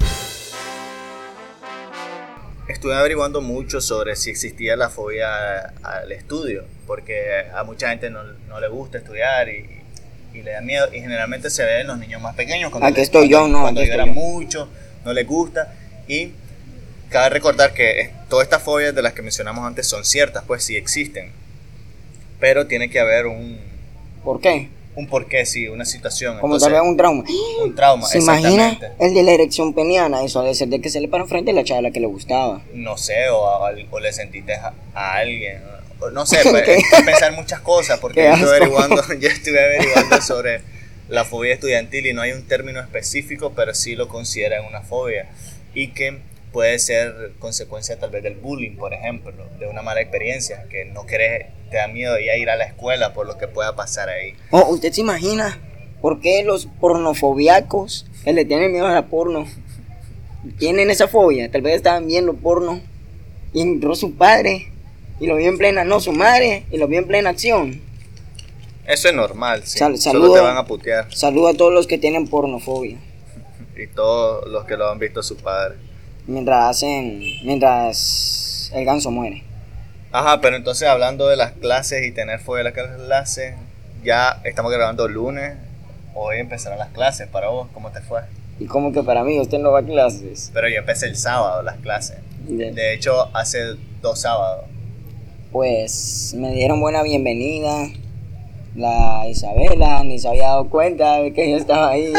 Estuve 2.68 2.94
averiguando 2.96 3.42
mucho 3.42 3.82
sobre 3.82 4.16
si 4.16 4.30
existía 4.30 4.76
la 4.76 4.90
fobia 4.90 5.74
al 5.84 6.12
estudio, 6.12 6.64
porque 6.86 7.46
a 7.56 7.64
mucha 7.64 7.90
gente 7.90 8.10
no, 8.12 8.24
no 8.48 8.60
le 8.60 8.68
gusta 8.68 9.00
estudiar 9.00 9.50
y, 9.50 9.66
y 10.38 10.44
le 10.44 10.52
da 10.52 10.62
miedo, 10.62 10.88
y 10.94 11.00
generalmente 11.00 11.50
se 11.50 11.64
ve 11.66 11.82
en 11.82 11.88
los 11.88 11.98
niños 11.98 12.22
más 12.22 12.36
pequeños. 12.36 12.70
Cuando 12.70 12.88
Aquí 12.88 12.98
le- 12.98 13.02
estoy 13.04 13.28
yo, 13.28 13.40
cuando- 13.40 13.58
no, 13.58 13.64
Cuando 13.64 13.84
lloran 13.84 14.14
mucho, 14.14 14.70
no 15.04 15.14
les 15.14 15.26
gusta, 15.28 15.74
y 16.08 16.32
cabe 17.10 17.30
recordar 17.30 17.74
que 17.74 18.12
todas 18.30 18.46
estas 18.46 18.62
fobias 18.64 18.94
de 18.96 19.02
las 19.02 19.14
que 19.14 19.22
mencionamos 19.22 19.66
antes 19.66 19.88
son 19.88 20.06
ciertas, 20.06 20.44
pues 20.46 20.64
sí 20.64 20.76
existen, 20.78 21.32
pero 22.40 22.68
tiene 22.68 22.90
que 22.90 23.00
haber 23.00 23.26
un, 23.28 23.60
¿Por 24.24 24.40
qué? 24.42 24.70
un 24.96 25.08
porqué, 25.08 25.46
sí, 25.46 25.68
una 25.68 25.86
situación. 25.86 26.40
Como 26.40 26.56
Entonces, 26.56 26.74
tal 26.74 26.82
vez 26.82 26.90
un 26.92 26.98
trauma. 26.98 27.24
un 27.64 27.76
trauma, 27.76 28.08
¿Se 28.08 28.20
imagina 28.20 28.78
el 29.00 29.14
de 29.14 29.24
la 29.24 29.32
erección 29.32 29.74
peniana? 29.74 30.24
Eso 30.24 30.42
debe 30.42 30.54
ser 30.56 30.68
de 30.70 30.82
que 30.82 30.90
se 30.90 31.00
le 31.02 31.08
paró 31.08 31.26
frente 31.28 31.52
a 31.52 31.54
la 31.54 31.64
chava 31.64 31.80
a 31.80 31.84
la 31.84 31.92
que 31.92 32.00
le 32.00 32.08
gustaba. 32.08 32.62
no 32.74 32.98
sé, 32.98 33.30
o, 33.30 33.46
a- 33.66 33.72
o 33.92 34.00
le 34.00 34.14
sentiste 34.14 34.54
a, 34.56 34.74
a 34.94 35.14
alguien, 35.16 35.62
o 36.00 36.10
no 36.12 36.26
sé, 36.26 36.40
pues, 36.50 36.68
hay 36.68 36.82
que 36.84 37.04
pensar 37.06 37.34
muchas 37.34 37.62
cosas, 37.62 38.00
porque 38.00 38.22
Qué 38.22 38.28
yo 38.28 38.34
estuve, 38.34 38.44
asco. 38.52 38.56
averiguando, 38.80 39.14
yo 39.20 39.30
estuve 39.30 39.64
averiguando 39.64 40.22
sobre 40.22 40.62
la 41.10 41.26
fobia 41.26 41.54
estudiantil 41.54 42.06
y 42.08 42.14
no 42.14 42.22
hay 42.22 42.32
un 42.34 42.44
término 42.44 42.80
específico, 42.80 43.54
pero 43.56 43.74
sí 43.74 43.96
lo 43.96 44.08
consideran 44.08 44.66
una 44.66 44.82
fobia. 44.82 45.28
Y 45.74 45.90
que 45.90 46.20
puede 46.52 46.80
ser 46.80 47.34
consecuencia 47.40 48.00
tal 48.00 48.10
vez 48.10 48.24
del 48.24 48.36
bullying, 48.36 48.76
por 48.78 48.94
ejemplo, 48.94 49.32
de 49.60 49.68
una 49.68 49.82
mala 49.82 50.02
experiencia, 50.02 50.66
que 50.70 50.86
no 50.86 51.06
querés, 51.06 51.48
te 51.70 51.78
da 51.78 51.88
miedo 51.88 52.16
ya 52.20 52.36
ir 52.36 52.50
a 52.50 52.56
la 52.56 52.66
escuela 52.66 53.14
por 53.14 53.28
lo 53.28 53.38
que 53.38 53.48
pueda 53.48 53.76
pasar 53.76 54.10
ahí. 54.10 54.34
Oh, 54.52 54.66
¿usted 54.70 54.92
se 54.92 55.02
imagina 55.02 55.60
por 56.02 56.20
qué 56.22 56.44
los 56.44 56.66
pornofobiacos 56.80 58.06
que 58.24 58.34
le 58.34 58.46
tienen 58.46 58.72
miedo 58.72 58.88
a 58.88 58.94
la 58.94 59.08
porno 59.08 59.46
tienen 60.58 60.90
esa 60.90 61.08
fobia? 61.08 61.52
Tal 61.52 61.62
vez 61.62 61.76
estaban 61.76 62.08
viendo 62.08 62.34
porno 62.34 62.82
y 63.54 63.62
entró 63.62 63.96
su 63.96 64.16
padre 64.16 64.72
y 65.20 65.28
lo 65.28 65.36
vio 65.36 65.50
en 65.50 65.58
plena, 65.58 65.84
no, 65.84 66.00
su 66.00 66.12
madre 66.14 66.66
y 66.72 66.78
lo 66.78 66.88
vio 66.88 67.00
en 67.00 67.08
plena 67.08 67.30
acción. 67.30 67.82
Eso 68.88 69.10
es 69.10 69.14
normal, 69.14 69.62
sí. 69.66 69.78
Sal- 69.78 69.98
Solo 70.00 70.20
saludo. 70.22 70.34
te 70.34 70.40
van 70.42 70.58
a 70.58 70.66
putear. 70.66 71.14
Saludo 71.14 71.50
a 71.50 71.54
todos 71.54 71.72
los 71.74 71.86
que 71.86 71.98
tienen 72.00 72.28
pornofobia. 72.28 72.98
Y 73.78 73.88
todos 73.88 74.46
los 74.50 74.66
que 74.66 74.76
lo 74.76 74.90
han 74.90 75.00
visto 75.00 75.24
su 75.24 75.38
padre. 75.38 75.76
Mientras 76.30 76.64
hacen, 76.70 77.20
mientras 77.44 78.72
el 78.74 78.86
ganso 78.86 79.10
muere. 79.12 79.44
Ajá, 80.12 80.42
pero 80.42 80.56
entonces 80.56 80.88
hablando 80.88 81.28
de 81.28 81.36
las 81.36 81.52
clases 81.54 82.06
y 82.06 82.12
tener 82.12 82.40
fobia 82.40 82.62
a 82.62 82.64
las 82.66 82.74
clases, 82.74 83.56
ya 84.04 84.40
estamos 84.44 84.72
grabando 84.72 85.08
lunes. 85.08 85.54
Hoy 86.14 86.38
empezarán 86.38 86.80
las 86.80 86.90
clases 86.90 87.28
para 87.28 87.50
vos, 87.50 87.68
¿cómo 87.74 87.92
te 87.92 88.02
fue? 88.02 88.22
Y 88.60 88.66
como 88.66 88.92
que 88.92 89.02
para 89.04 89.24
mí 89.24 89.40
usted 89.40 89.58
no 89.60 89.72
va 89.72 89.80
a 89.80 89.84
clases. 89.84 90.52
Pero 90.54 90.68
yo 90.70 90.78
empecé 90.78 91.08
el 91.08 91.16
sábado 91.16 91.62
las 91.64 91.78
clases. 91.78 92.18
De- 92.48 92.72
De 92.74 92.94
hecho, 92.94 93.30
hace 93.36 93.60
dos 94.02 94.22
sábados. 94.22 94.66
Pues 95.52 96.36
me 96.38 96.52
dieron 96.52 96.80
buena 96.80 97.02
bienvenida. 97.02 97.88
La 98.76 99.26
Isabela 99.28 100.04
ni 100.04 100.20
se 100.20 100.28
había 100.28 100.48
dado 100.50 100.70
cuenta 100.70 101.18
de 101.22 101.34
que 101.34 101.50
yo 101.50 101.58
estaba 101.58 101.90
ahí. 101.90 102.14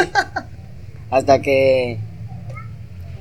hasta 1.11 1.40
que 1.43 1.99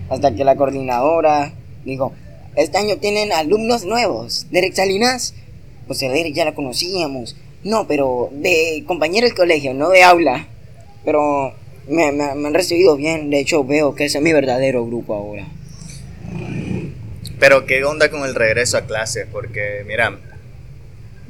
hasta 0.10 0.34
que 0.34 0.44
la 0.44 0.56
coordinadora 0.56 1.54
dijo, 1.86 2.14
este 2.56 2.78
año 2.78 2.98
tienen 2.98 3.32
alumnos 3.32 3.86
nuevos. 3.86 4.48
Derek 4.52 4.74
Salinas. 4.74 5.34
Pues 5.88 6.00
Derek 6.00 6.34
ya 6.34 6.46
la 6.46 6.54
conocíamos. 6.54 7.36
No, 7.64 7.88
pero 7.88 8.30
de 8.32 8.84
compañero 8.86 9.26
del 9.26 9.36
colegio, 9.36 9.74
no 9.74 9.90
de 9.90 10.04
aula. 10.04 10.48
Pero 11.06 11.54
me 11.88 12.06
han 12.06 12.54
recibido 12.54 12.96
bien. 12.96 13.30
De 13.30 13.40
hecho, 13.40 13.64
veo 13.64 13.96
que 13.96 14.06
ese 14.06 14.18
es 14.18 14.24
mi 14.24 14.34
verdadero 14.34 14.86
grupo 14.86 15.16
ahora. 15.16 15.48
Pero 17.40 17.66
qué 17.66 17.84
onda 17.86 18.12
con 18.12 18.24
el 18.24 18.36
regreso 18.36 18.78
a 18.78 18.82
clases, 18.82 19.26
porque 19.32 19.84
mira, 19.88 20.20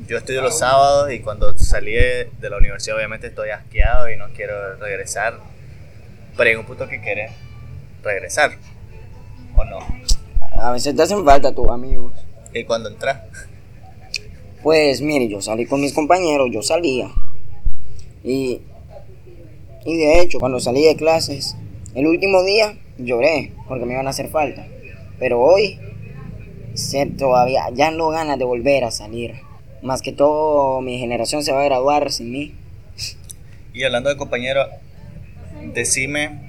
yo 0.08 0.18
estudio 0.18 0.42
los 0.42 0.58
sábados 0.58 1.12
y 1.12 1.20
cuando 1.20 1.56
salí 1.58 1.94
de 1.94 2.50
la 2.50 2.58
universidad 2.58 2.98
obviamente 2.98 3.28
estoy 3.28 3.52
asqueado 3.52 4.10
y 4.10 4.18
no 4.18 4.26
quiero 4.36 4.76
regresar. 4.78 5.40
Pero 6.36 6.50
hay 6.50 6.56
un 6.56 6.66
punto 6.66 6.88
que 6.88 7.00
querés 7.00 7.32
regresar, 8.03 8.51
¿o 9.56 9.63
no? 9.65 9.79
A 10.62 10.72
veces 10.72 10.96
te 10.96 11.01
hacen 11.01 11.24
falta 11.24 11.53
tus 11.53 11.70
amigos. 11.70 12.13
Y 12.53 12.63
cuando 12.63 12.89
entras, 12.89 13.22
Pues 14.63 15.01
mire, 15.01 15.27
yo 15.27 15.41
salí 15.41 15.65
con 15.65 15.82
mis 15.82 15.94
compañeros, 15.94 16.50
yo 16.51 16.62
salía. 16.62 17.10
Y, 18.24 18.62
y 19.86 19.98
de 19.98 20.20
hecho, 20.22 20.39
cuando 20.39 20.60
salí 20.60 20.84
de 20.84 20.96
clases, 20.96 21.56
el 21.96 22.08
último 22.08 22.44
día 22.44 22.77
lloré 22.98 23.53
porque 23.68 23.86
me 23.86 23.94
iban 23.94 24.08
a 24.08 24.10
hacer 24.10 24.29
falta. 24.29 24.68
Pero 25.18 25.39
hoy, 25.39 25.79
todavía 27.18 27.70
ya 27.74 27.91
no 27.91 28.10
ganas 28.10 28.38
de 28.38 28.46
volver 28.46 28.84
a 28.84 28.91
salir. 28.91 29.36
Más 29.82 30.01
que 30.01 30.12
todo, 30.12 30.82
mi 30.82 30.98
generación 31.00 31.44
se 31.44 31.53
va 31.53 31.62
a 31.62 31.65
graduar 31.65 32.12
sin 32.12 32.32
mí. 32.32 32.53
y 33.74 33.84
hablando 33.84 34.10
de 34.10 34.18
compañeros, 34.18 34.68
decime 35.74 36.49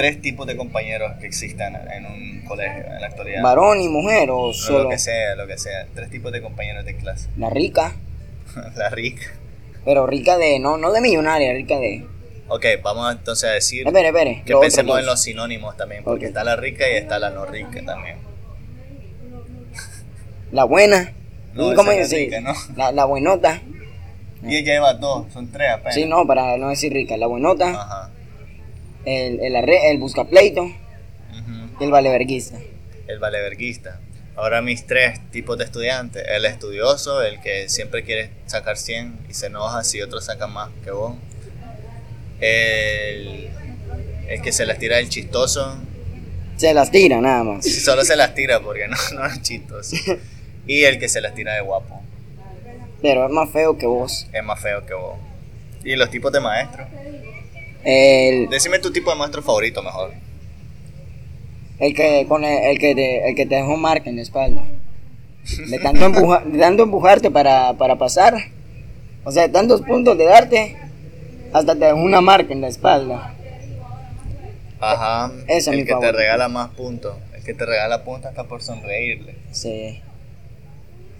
tres 0.00 0.22
tipos 0.22 0.46
de 0.46 0.56
compañeros 0.56 1.12
que 1.20 1.26
existan 1.26 1.74
en 1.92 2.06
un 2.06 2.40
colegio 2.48 2.84
en 2.86 3.02
la 3.02 3.06
actualidad. 3.08 3.42
Varón 3.42 3.82
y 3.82 3.88
mujer, 3.90 4.30
o 4.32 4.50
solo 4.54 4.84
lo 4.84 4.88
que 4.88 4.98
sea, 4.98 5.34
lo 5.36 5.46
que 5.46 5.58
sea. 5.58 5.86
Tres 5.94 6.08
tipos 6.08 6.32
de 6.32 6.40
compañeros 6.40 6.86
de 6.86 6.96
clase. 6.96 7.28
la 7.36 7.50
rica. 7.50 7.92
la 8.76 8.88
rica. 8.88 9.24
Pero 9.84 10.06
rica 10.06 10.38
de, 10.38 10.58
no, 10.58 10.78
no 10.78 10.90
de 10.92 11.02
millonaria, 11.02 11.52
rica 11.52 11.78
de... 11.78 12.06
Ok, 12.48 12.64
vamos 12.82 13.12
entonces 13.12 13.50
a 13.50 13.52
decir 13.52 13.86
Espere, 13.86 14.08
espere. 14.08 14.42
que 14.46 14.56
pensemos 14.56 14.98
en 14.98 15.04
los 15.04 15.20
sinónimos 15.20 15.76
también, 15.76 16.02
porque 16.02 16.24
está 16.24 16.44
la 16.44 16.56
rica 16.56 16.88
y 16.90 16.96
está 16.96 17.18
la 17.18 17.28
no 17.28 17.44
rica 17.44 17.84
también. 17.84 18.16
La 20.50 20.64
buena. 20.64 21.12
No, 21.52 21.74
¿Cómo 21.74 21.92
es 21.92 22.10
la 22.10 22.18
rica, 22.18 22.40
¿no? 22.40 22.54
La, 22.74 22.90
la 22.90 23.04
buenota. 23.04 23.60
Y 24.42 24.56
ella 24.56 24.72
lleva 24.72 24.94
dos, 24.94 25.30
son 25.32 25.52
tres 25.52 25.72
apenas. 25.72 25.94
Sí, 25.94 26.06
no, 26.06 26.26
para 26.26 26.56
no 26.56 26.70
decir 26.70 26.90
rica. 26.92 27.18
La 27.18 27.26
buenota, 27.26 27.68
Ajá. 27.68 28.10
El, 29.04 29.40
el, 29.40 29.54
el 29.56 29.98
buscapleito 29.98 30.70
y 31.80 31.84
el 31.84 31.90
valeverguista. 31.90 32.58
El 33.06 33.18
valeverguista. 33.18 34.00
Ahora 34.36 34.62
mis 34.62 34.86
tres 34.86 35.20
tipos 35.30 35.58
de 35.58 35.64
estudiantes. 35.64 36.24
El 36.28 36.44
estudioso, 36.44 37.22
el 37.22 37.40
que 37.40 37.68
siempre 37.68 38.04
quiere 38.04 38.30
sacar 38.46 38.76
100 38.76 39.26
y 39.28 39.34
se 39.34 39.46
enoja 39.46 39.84
si 39.84 40.00
otro 40.00 40.20
saca 40.20 40.46
más 40.46 40.70
que 40.84 40.90
vos. 40.90 41.14
El, 42.40 43.50
el 44.28 44.42
que 44.42 44.52
se 44.52 44.64
las 44.66 44.78
tira 44.78 44.98
el 44.98 45.08
chistoso. 45.08 45.76
Se 46.56 46.72
las 46.74 46.90
tira 46.90 47.20
nada 47.20 47.44
más. 47.44 47.66
Solo 47.84 48.04
se 48.04 48.16
las 48.16 48.34
tira 48.34 48.60
porque 48.60 48.86
no, 48.88 48.96
no 49.14 49.26
es 49.26 49.42
chistoso. 49.42 49.96
Y 50.66 50.84
el 50.84 50.98
que 50.98 51.08
se 51.08 51.20
las 51.20 51.34
tira 51.34 51.54
de 51.54 51.62
guapo. 51.62 52.00
Pero 53.02 53.26
es 53.26 53.32
más 53.32 53.50
feo 53.50 53.78
que 53.78 53.86
vos. 53.86 54.26
Es 54.32 54.44
más 54.44 54.60
feo 54.60 54.84
que 54.86 54.94
vos. 54.94 55.18
Y 55.84 55.96
los 55.96 56.10
tipos 56.10 56.30
de 56.32 56.40
maestros. 56.40 56.86
El, 57.84 58.48
Decime 58.50 58.78
tu 58.78 58.92
tipo 58.92 59.10
de 59.10 59.16
maestro 59.16 59.42
favorito 59.42 59.82
mejor. 59.82 60.12
el 61.78 61.94
que 61.94 62.26
con 62.28 62.44
el, 62.44 62.58
el 62.72 62.78
que 62.78 62.94
te, 62.94 63.28
el 63.28 63.34
que 63.34 63.46
te 63.46 63.54
dejó 63.56 63.76
marca 63.76 64.10
en 64.10 64.16
la 64.16 64.22
espalda. 64.22 64.62
De 65.68 65.78
tanto, 65.78 66.04
empuja- 66.04 66.44
de 66.44 66.58
tanto 66.58 66.82
empujarte 66.82 67.30
para, 67.30 67.72
para 67.74 67.96
pasar. 67.96 68.34
O 69.24 69.32
sea, 69.32 69.44
de 69.44 69.48
tantos 69.52 69.80
puntos 69.82 70.16
de 70.18 70.24
darte. 70.24 70.76
Hasta 71.52 71.74
te 71.74 71.86
dejó 71.86 71.98
una 71.98 72.20
marca 72.20 72.52
en 72.52 72.60
la 72.60 72.68
espalda. 72.68 73.34
Ajá. 74.78 75.32
Ese 75.46 75.56
es 75.58 75.66
el 75.68 75.76
mi 75.78 75.84
que 75.84 75.92
favorito. 75.92 76.12
te 76.12 76.18
regala 76.18 76.48
más 76.48 76.68
puntos. 76.70 77.16
El 77.34 77.42
que 77.44 77.54
te 77.54 77.66
regala 77.66 78.04
puntos 78.04 78.26
hasta 78.30 78.44
por 78.44 78.62
sonreírle. 78.62 79.34
Sí. 79.50 80.00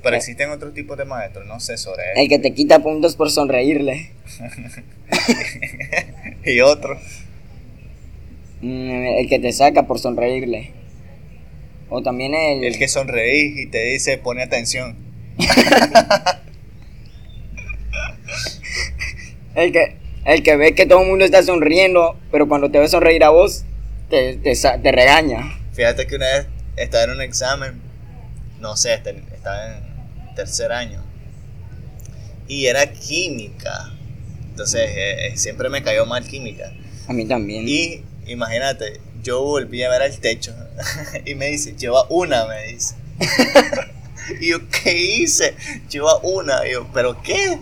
Pero 0.02 0.16
existen 0.16 0.50
otros 0.50 0.72
tipos 0.72 0.96
de 0.96 1.04
maestros, 1.04 1.46
no 1.46 1.60
sé 1.60 1.76
sobre 1.76 2.02
El 2.16 2.28
que 2.28 2.38
te 2.38 2.54
quita 2.54 2.78
puntos 2.78 3.16
por 3.16 3.30
sonreírle. 3.30 4.12
y 6.44 6.60
otro. 6.60 6.98
Mm, 8.62 9.18
El 9.18 9.28
que 9.28 9.38
te 9.38 9.52
saca 9.52 9.86
por 9.86 9.98
sonreírle. 9.98 10.70
O 11.90 12.02
también 12.02 12.34
el... 12.34 12.64
El 12.64 12.78
que 12.78 12.88
sonreís 12.88 13.58
y 13.58 13.66
te 13.66 13.84
dice 13.84 14.16
pone 14.16 14.42
atención. 14.42 14.96
El 19.54 19.72
que, 19.72 19.96
el 20.24 20.42
que 20.42 20.56
ve 20.56 20.74
que 20.74 20.86
todo 20.86 21.02
el 21.02 21.08
mundo 21.08 21.24
está 21.24 21.42
sonriendo, 21.42 22.16
pero 22.30 22.48
cuando 22.48 22.70
te 22.70 22.78
ve 22.78 22.88
sonreír 22.88 23.24
a 23.24 23.30
vos, 23.30 23.64
te, 24.08 24.36
te, 24.36 24.54
te 24.54 24.92
regaña. 24.92 25.58
Fíjate 25.72 26.06
que 26.06 26.16
una 26.16 26.26
vez 26.26 26.46
estaba 26.76 27.04
en 27.04 27.10
un 27.10 27.20
examen, 27.20 27.80
no 28.60 28.76
sé, 28.76 28.94
estaba 28.94 29.76
en 29.76 29.89
tercer 30.34 30.72
año. 30.72 31.02
Y 32.48 32.66
era 32.66 32.92
química. 32.92 33.92
Entonces 34.50 34.90
eh, 34.90 35.26
eh, 35.26 35.36
siempre 35.36 35.68
me 35.68 35.82
cayó 35.82 36.06
mal 36.06 36.26
química. 36.26 36.72
A 37.06 37.12
mí 37.12 37.26
también. 37.26 37.68
Y 37.68 38.04
imagínate, 38.26 39.00
yo 39.22 39.42
volví 39.42 39.82
a 39.82 39.90
ver 39.90 40.02
al 40.02 40.18
techo 40.18 40.54
y 41.24 41.34
me 41.34 41.46
dice, 41.46 41.74
lleva 41.76 42.04
una, 42.08 42.46
me 42.46 42.72
dice. 42.72 42.94
y 44.40 44.48
yo, 44.48 44.58
¿qué 44.68 44.96
hice? 44.96 45.54
Lleva 45.88 46.18
una. 46.18 46.66
Y 46.66 46.72
yo, 46.72 46.88
¿pero 46.92 47.20
qué? 47.22 47.58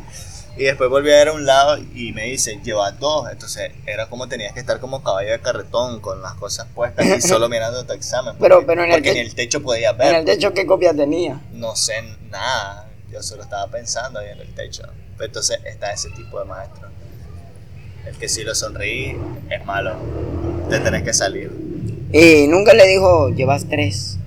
Y 0.58 0.64
después 0.64 0.90
volví 0.90 1.10
a 1.12 1.14
ver 1.16 1.28
a 1.28 1.32
un 1.32 1.46
lado 1.46 1.78
y 1.94 2.12
me 2.12 2.24
dice, 2.24 2.58
lleva 2.64 2.90
dos. 2.90 3.30
Entonces 3.30 3.70
era 3.86 4.08
como 4.08 4.28
tenías 4.28 4.52
que 4.52 4.60
estar 4.60 4.80
como 4.80 5.02
caballo 5.04 5.30
de 5.30 5.40
carretón 5.40 6.00
con 6.00 6.20
las 6.20 6.34
cosas 6.34 6.66
puestas 6.74 7.06
y 7.06 7.20
solo 7.22 7.48
mirando 7.50 7.84
tu 7.84 7.92
examen. 7.92 8.34
Pero- 8.40 8.56
porque- 8.56 8.66
pero 8.66 8.82
en 8.84 8.90
el 8.90 8.96
porque 9.02 9.30
techo 9.36 9.62
podía 9.62 9.90
en 9.90 9.98
ver. 9.98 10.14
el 10.16 10.24
techo, 10.24 10.52
¿qué 10.52 10.66
copia 10.66 10.92
tenía? 10.92 11.40
No 11.52 11.76
sé 11.76 11.94
nada. 12.30 12.88
Yo 13.10 13.22
solo 13.22 13.42
estaba 13.44 13.70
pensando 13.70 14.18
ahí 14.18 14.30
en 14.30 14.40
el 14.40 14.52
techo. 14.54 14.82
Pero 15.16 15.26
entonces 15.26 15.60
está 15.64 15.92
ese 15.92 16.10
tipo 16.10 16.38
de 16.40 16.44
maestro. 16.44 16.88
El 18.06 18.16
que 18.16 18.28
si 18.28 18.42
lo 18.42 18.54
sonreí 18.54 19.16
es 19.50 19.64
malo. 19.64 19.94
Te 20.68 20.80
tenés 20.80 21.02
que 21.04 21.12
salir. 21.12 21.50
Y 22.12 22.46
nunca 22.48 22.74
le 22.74 22.86
dijo, 22.86 23.28
llevas 23.30 23.66
tres. 23.68 24.18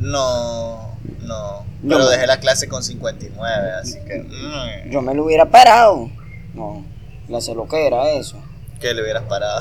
No, 0.00 0.96
no. 1.22 1.64
Pero 1.88 2.08
dejé 2.08 2.26
la 2.26 2.38
clase 2.38 2.68
con 2.68 2.82
59, 2.82 3.70
así 3.72 3.98
que. 4.06 4.18
mm, 4.22 4.90
Yo 4.90 5.02
me 5.02 5.14
lo 5.14 5.24
hubiera 5.24 5.46
parado. 5.50 6.08
No, 6.54 6.84
la 7.28 7.40
sé 7.40 7.54
lo 7.54 7.66
que 7.66 7.86
era 7.86 8.10
eso. 8.10 8.36
que 8.80 8.94
le 8.94 9.02
hubieras 9.02 9.24
parado. 9.24 9.60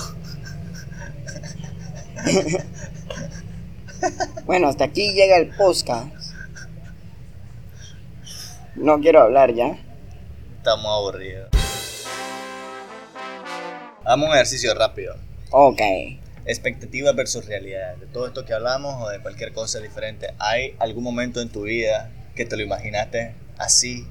Bueno, 4.45 4.67
hasta 4.67 4.85
aquí 4.85 5.13
llega 5.13 5.37
el 5.37 5.49
podcast. 5.55 6.07
No 8.75 8.99
quiero 8.99 9.21
hablar 9.21 9.53
ya. 9.53 9.77
Estamos 10.57 10.87
aburridos. 10.87 11.49
Hagamos 14.03 14.29
un 14.29 14.33
ejercicio 14.35 14.73
rápido. 14.73 15.15
Ok. 15.51 15.79
Expectativa 16.45 17.11
versus 17.13 17.45
realidad. 17.45 17.95
De 17.97 18.05
todo 18.07 18.27
esto 18.27 18.45
que 18.45 18.53
hablamos 18.53 18.95
o 19.03 19.09
de 19.09 19.19
cualquier 19.19 19.53
cosa 19.53 19.79
diferente, 19.79 20.27
¿hay 20.39 20.75
algún 20.79 21.03
momento 21.03 21.41
en 21.41 21.49
tu 21.49 21.63
vida 21.63 22.11
que 22.35 22.45
te 22.45 22.55
lo 22.57 22.63
imaginaste 22.63 23.33
así 23.57 24.05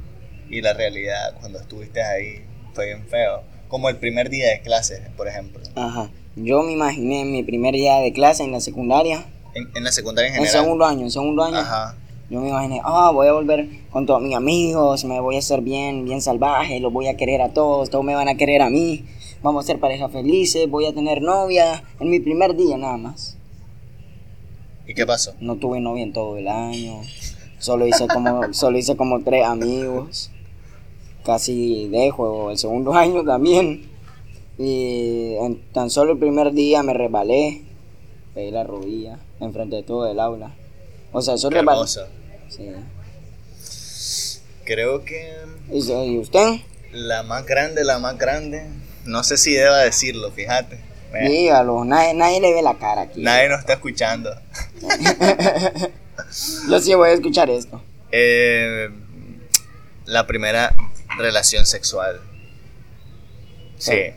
y 0.49 0.61
la 0.63 0.73
realidad 0.73 1.35
cuando 1.41 1.61
estuviste 1.61 2.03
ahí 2.03 2.45
fue 2.75 2.87
bien 2.87 3.07
feo? 3.09 3.43
Como 3.69 3.89
el 3.89 3.97
primer 3.97 4.31
día 4.31 4.49
de 4.51 4.61
clases, 4.63 5.01
por 5.17 5.29
ejemplo. 5.29 5.61
Ajá. 5.77 6.11
Yo 6.37 6.63
me 6.63 6.73
imaginé 6.73 7.25
mi 7.25 7.43
primer 7.43 7.75
día 7.75 7.97
de 7.99 8.13
clase 8.13 8.43
en 8.45 8.53
la 8.53 8.61
secundaria. 8.61 9.27
En, 9.55 9.69
en 9.75 9.85
la 9.85 9.93
secundaria 9.93 10.29
en 10.29 10.35
En 10.37 10.45
general. 10.45 10.63
segundo 10.65 10.85
año, 10.85 11.01
en 11.03 11.11
segundo 11.11 11.43
año. 11.45 11.59
Ajá. 11.59 11.97
Yo 12.31 12.41
me 12.41 12.49
imaginé, 12.49 12.81
ah, 12.85 13.11
voy 13.13 13.27
a 13.27 13.33
volver 13.33 13.67
con 13.91 14.07
todos 14.07 14.23
mis 14.23 14.37
amigos, 14.37 15.05
me 15.05 15.19
voy 15.19 15.35
a 15.35 15.41
hacer 15.41 15.63
bien, 15.63 16.05
bien 16.05 16.23
salvaje, 16.23 16.79
los 16.79 16.93
voy 16.93 17.09
a 17.09 17.17
querer 17.17 17.43
a 17.43 17.53
todos, 17.53 17.91
todos 17.91 18.05
me 18.05 18.15
van 18.15 18.29
a 18.29 18.37
querer 18.37 18.63
a 18.63 18.71
mí, 18.71 19.05
vamos 19.43 19.65
a 19.65 19.67
ser 19.67 19.79
pareja 19.81 20.09
felices, 20.09 20.69
voy 20.69 20.87
a 20.87 20.93
tener 20.93 21.23
novia 21.23 21.83
en 21.99 22.11
mi 22.11 22.21
primer 22.21 22.57
día 22.57 22.77
nada 22.77 22.97
más. 22.97 23.37
¿Y 24.87 24.95
qué 24.95 25.07
pasó? 25.07 25.35
No 25.41 25.57
tuve 25.57 25.81
novia 25.81 26.03
en 26.03 26.13
todo 26.13 26.37
el 26.37 26.49
año, 26.49 27.01
solo 27.59 27.87
hice 27.87 28.07
como, 28.09 28.41
solo 28.53 28.79
hice 28.79 28.97
como 28.97 29.23
tres 29.23 29.45
amigos, 29.45 30.31
casi 31.25 31.89
dejo 31.89 32.51
el 32.51 32.59
segundo 32.59 32.93
año 32.95 33.25
también. 33.25 33.89
Y 34.59 35.37
en 35.41 35.63
tan 35.73 35.89
solo 35.89 36.13
el 36.13 36.19
primer 36.19 36.53
día 36.53 36.83
me 36.83 36.93
resbalé, 36.93 37.63
pegué 38.35 38.51
la 38.51 38.63
rodilla 38.65 39.19
enfrente 39.41 39.77
de 39.77 39.83
todo 39.83 40.07
el 40.11 40.21
aula. 40.21 40.55
O 41.13 41.23
sea, 41.23 41.35
eso 41.35 41.49
Qué 41.49 41.57
resbalé. 41.57 41.77
hermoso. 41.79 42.03
Sí. 42.49 42.67
Creo 44.65 45.05
que 45.05 45.33
¿Y 45.73 45.81
so- 45.81 46.05
y 46.05 46.19
usted? 46.19 46.57
la 46.93 47.23
más 47.23 47.47
grande, 47.47 47.85
la 47.85 47.99
más 47.99 48.19
grande, 48.19 48.67
no 49.05 49.23
sé 49.25 49.37
si 49.37 49.53
deba 49.53 49.79
decirlo, 49.79 50.31
fíjate. 50.33 50.79
Dígalo, 51.27 51.85
nadie, 51.85 52.15
nadie 52.15 52.41
le 52.41 52.53
ve 52.55 52.63
la 52.63 52.75
cara 52.79 53.03
aquí. 53.03 53.21
Nadie 53.23 53.49
nos 53.49 53.61
está 53.61 53.73
escuchando. 53.75 54.31
Yo 56.71 56.79
sí 56.81 56.95
voy 56.95 57.11
a 57.11 57.13
escuchar 57.13 57.51
esto. 57.51 57.83
Eh, 58.13 58.89
la 60.07 60.27
primera 60.27 60.75
relación 61.19 61.67
sexual. 61.67 62.21
Sí. 63.79 64.13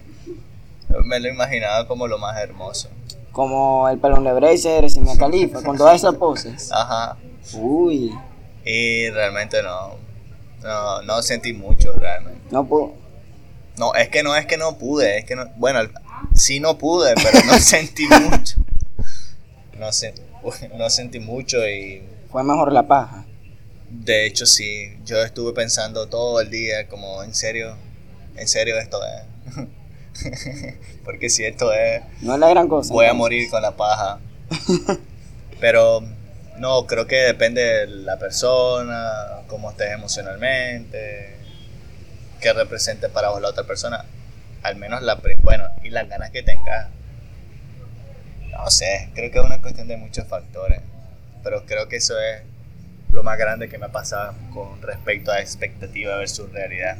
Me 1.06 1.20
lo 1.20 1.30
imaginaba 1.30 1.88
como 1.88 2.08
lo 2.08 2.18
más 2.20 2.38
hermoso. 2.40 2.90
Como 3.32 3.90
el 3.90 3.98
pelón 3.98 4.24
de 4.26 4.34
Bracer, 4.34 4.88
Simia 4.92 5.18
Califa, 5.18 5.64
con 5.66 5.78
todas 5.78 5.96
esas 5.96 6.16
poses. 6.16 6.72
Ajá. 6.72 7.18
Uy, 7.56 8.14
Y 8.64 9.10
realmente 9.10 9.62
no. 9.64 9.96
No, 10.62 11.02
no 11.02 11.22
sentí 11.24 11.52
mucho 11.54 11.92
realmente. 11.94 12.40
no 12.52 12.66
puedo. 12.66 12.94
No, 13.78 13.94
es 13.96 14.10
que 14.10 14.22
no 14.24 14.36
es 14.36 14.46
que 14.46 14.58
no 14.58 14.78
pude, 14.78 15.20
es 15.20 15.26
que 15.26 15.36
no. 15.36 15.48
Bueno, 15.58 15.80
sí 16.36 16.60
no 16.60 16.78
pude, 16.78 17.14
pero 17.16 17.44
no 17.46 17.54
sentí 17.60 18.08
mucho. 18.08 18.56
No, 20.78 20.90
sentí 20.90 21.20
mucho 21.20 21.68
y 21.68 22.04
Fue 22.32 22.44
mejor 22.44 22.72
la 22.72 22.88
paja. 22.88 23.26
de 23.90 24.26
hecho 24.28 24.46
sí, 24.46 24.98
yo 25.04 25.22
estuve 25.24 25.52
pensando 25.54 26.08
todo 26.08 26.40
el 26.42 26.50
día 26.50 26.88
como 26.88 27.24
en 27.24 27.34
serio, 27.34 27.76
en 28.38 28.48
serio 28.48 28.78
esto 28.80 29.00
es. 29.04 29.66
Porque 31.04 31.30
si 31.30 31.44
esto 31.44 31.74
es, 31.74 32.02
No 32.22 32.36
es 32.36 32.40
la 32.40 32.50
gran 32.50 32.68
cosa. 32.68 32.94
voy 32.94 33.08
a 33.08 33.14
morir 33.14 33.50
con 33.50 33.62
la 33.62 33.76
paja. 33.76 34.20
Pero 35.60 36.02
no, 36.58 36.86
creo 36.86 37.08
que 37.08 37.16
depende 37.18 37.62
de 37.62 37.88
la 37.88 38.18
persona, 38.20 39.42
cómo 39.48 39.72
estés 39.72 39.92
emocionalmente, 39.92 41.38
qué 42.44 42.54
represente 42.54 43.08
para 43.08 43.30
vos 43.30 43.42
la 43.42 43.50
otra 43.50 43.64
persona. 43.64 44.06
Al 44.62 44.76
menos 44.76 45.02
la, 45.02 45.20
bueno, 45.42 45.64
y 45.82 45.90
las 45.90 46.08
ganas 46.10 46.30
que 46.30 46.44
tengas. 46.44 46.90
No 48.52 48.70
sé, 48.70 49.10
creo 49.16 49.32
que 49.32 49.40
es 49.40 49.46
una 49.46 49.62
cuestión 49.62 49.88
de 49.88 49.98
muchos 49.98 50.28
factores. 50.28 50.82
Pero 51.44 51.66
creo 51.66 51.88
que 51.88 51.96
eso 51.96 52.14
es 52.20 52.44
lo 53.12 53.24
más 53.24 53.38
grande 53.38 53.70
que 53.70 53.78
me 53.78 53.86
ha 53.86 53.92
pasado 53.92 54.34
con 54.54 54.82
respecto 54.82 55.32
a 55.32 55.40
expectativa 55.40 56.18
versus 56.18 56.52
realidad. 56.52 56.98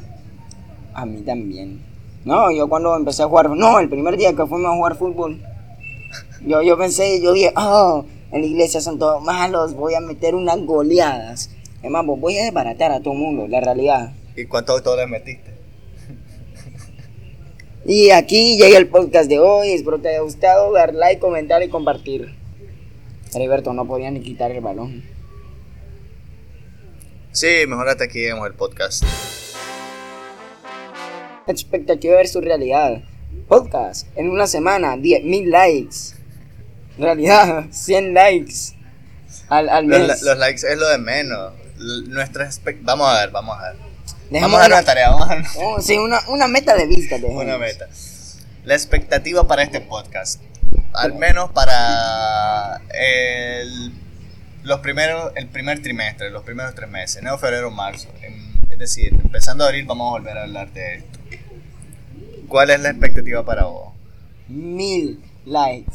A 0.94 1.04
mí 1.06 1.22
también. 1.22 1.82
No, 2.24 2.50
yo 2.50 2.68
cuando 2.68 2.96
empecé 2.96 3.22
a 3.22 3.26
jugar, 3.26 3.50
no, 3.50 3.78
el 3.80 3.88
primer 3.88 4.16
día 4.16 4.30
que 4.34 4.46
fuimos 4.46 4.72
a 4.72 4.76
jugar 4.76 4.96
fútbol, 4.96 5.42
yo, 6.46 6.62
yo 6.62 6.78
pensé, 6.78 7.20
yo 7.20 7.32
dije, 7.32 7.52
oh, 7.56 8.06
en 8.32 8.40
la 8.40 8.46
iglesia 8.46 8.80
son 8.80 8.98
todos 8.98 9.22
malos, 9.22 9.74
voy 9.74 9.94
a 9.94 10.00
meter 10.00 10.34
unas 10.34 10.58
goleadas. 10.60 11.50
Es 11.82 11.90
más, 11.90 12.04
voy 12.06 12.38
a 12.38 12.44
desbaratar 12.44 12.92
a 12.92 13.00
todo 13.00 13.12
el 13.12 13.20
mundo, 13.20 13.46
la 13.46 13.60
realidad. 13.60 14.12
¿Y 14.36 14.46
cuántos 14.46 14.76
autores 14.78 15.08
metiste? 15.08 15.52
Y 17.86 18.10
aquí 18.10 18.56
llega 18.56 18.78
el 18.78 18.88
podcast 18.88 19.28
de 19.28 19.38
hoy. 19.38 19.72
Espero 19.72 19.98
te 20.00 20.08
haya 20.08 20.20
gustado. 20.20 20.72
Dar 20.72 20.94
like, 20.94 21.20
comentar 21.20 21.62
y 21.62 21.68
compartir. 21.68 22.34
Heriberto, 23.34 23.72
no 23.72 23.86
podía 23.86 24.10
ni 24.10 24.20
quitar 24.20 24.50
el 24.52 24.60
balón. 24.62 25.04
Sí, 27.32 27.64
mejor 27.68 27.88
hasta 27.88 28.04
aquí 28.04 28.20
llegamos 28.20 28.46
el 28.46 28.54
podcast. 28.54 29.04
Expectativa 31.46 32.16
versus 32.16 32.42
realidad. 32.42 33.02
Podcast. 33.48 34.06
En 34.16 34.30
una 34.30 34.46
semana, 34.46 34.96
10.000 34.96 35.46
likes. 35.50 35.96
Realidad, 36.98 37.66
100 37.70 38.14
likes. 38.14 38.54
Al, 39.48 39.68
al 39.68 39.86
Los, 39.86 39.98
mes. 40.08 40.22
los 40.22 40.38
likes 40.38 40.66
es 40.66 40.78
lo 40.78 40.88
de 40.88 40.98
menos. 40.98 41.52
L- 41.78 42.08
Nuestra 42.08 42.46
expect- 42.48 42.78
vamos 42.82 43.08
a 43.08 43.20
ver, 43.20 43.30
vamos 43.30 43.58
a 43.58 43.72
ver. 43.72 43.83
Vamos 44.40 44.58
a 44.60 44.62
ver 44.62 44.70
una- 44.72 44.76
una 44.78 44.84
tarea, 44.84 45.10
vamos 45.10 45.30
a 45.30 45.34
ver 45.36 45.44
Oh, 45.58 45.80
sí, 45.80 45.98
una, 45.98 46.20
una 46.28 46.48
meta 46.48 46.74
de 46.76 46.86
vista. 46.86 47.16
dejemos. 47.16 47.42
una 47.42 47.58
meta. 47.58 47.88
La 48.64 48.74
expectativa 48.74 49.46
para 49.46 49.62
este 49.62 49.80
podcast. 49.80 50.40
Al 50.92 51.14
menos 51.14 51.50
para 51.50 52.80
el, 52.98 53.92
los 54.62 54.80
primeros, 54.80 55.32
el 55.36 55.48
primer 55.48 55.82
trimestre, 55.82 56.30
los 56.30 56.42
primeros 56.44 56.74
tres 56.74 56.88
meses, 56.88 57.16
enero, 57.16 57.38
febrero, 57.38 57.70
marzo. 57.70 58.08
Em, 58.22 58.54
Es 58.70 58.78
decir, 58.78 59.12
empezando 59.22 59.64
abril 59.64 59.84
vamos 59.86 60.08
a 60.08 60.18
volver 60.18 60.36
a 60.38 60.42
hablar 60.42 60.72
de 60.72 60.96
esto. 60.96 61.18
¿Cuál 62.48 62.70
es 62.70 62.80
la 62.80 62.90
expectativa 62.90 63.44
para 63.44 63.64
vos? 63.64 63.92
Mil 64.48 65.22
likes. 65.44 65.92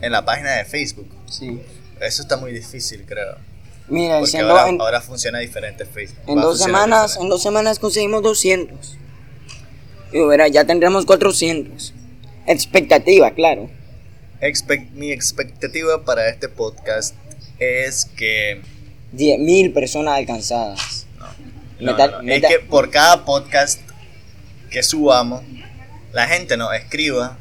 En 0.00 0.12
la 0.12 0.24
página 0.24 0.52
de 0.52 0.64
Facebook. 0.64 1.08
Sí. 1.26 1.60
Eso 2.00 2.22
está 2.22 2.36
muy 2.36 2.52
difícil, 2.52 3.04
creo. 3.06 3.36
Mira, 3.90 4.18
Porque 4.20 4.38
ahora, 4.38 4.68
en, 4.68 4.80
ahora 4.80 5.00
funciona 5.00 5.38
diferente 5.38 5.84
Facebook. 5.86 6.22
en 6.26 6.40
dos 6.40 6.58
semanas, 6.58 7.02
diferente. 7.12 7.22
en 7.24 7.28
dos 7.30 7.42
semanas 7.42 7.78
conseguimos 7.78 8.22
200. 8.22 8.96
Y 10.12 10.20
verá, 10.26 10.48
ya 10.48 10.64
tendremos 10.64 11.04
400. 11.06 11.94
Expectativa, 12.46 13.30
claro. 13.32 13.70
Expect- 14.40 14.90
mi 14.92 15.10
expectativa 15.12 16.04
para 16.04 16.28
este 16.28 16.48
podcast 16.48 17.14
es 17.58 18.04
que 18.04 18.62
10.000 19.14 19.72
personas 19.74 20.14
alcanzadas. 20.16 21.06
no, 21.80 21.92
no, 21.96 22.06
no, 22.08 22.22
meta- 22.22 22.48
es 22.48 22.54
que 22.54 22.60
por 22.60 22.90
cada 22.90 23.24
podcast 23.24 23.80
que 24.70 24.82
subamos 24.82 25.42
la 26.12 26.26
gente 26.26 26.56
nos 26.56 26.74
escriba 26.74 27.38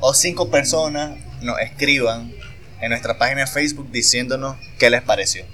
o 0.00 0.12
cinco 0.14 0.48
personas 0.50 1.18
nos 1.42 1.58
escriban 1.60 2.32
en 2.80 2.90
nuestra 2.90 3.18
página 3.18 3.42
de 3.42 3.46
Facebook 3.46 3.90
diciéndonos 3.90 4.56
qué 4.78 4.90
les 4.90 5.02
pareció. 5.02 5.44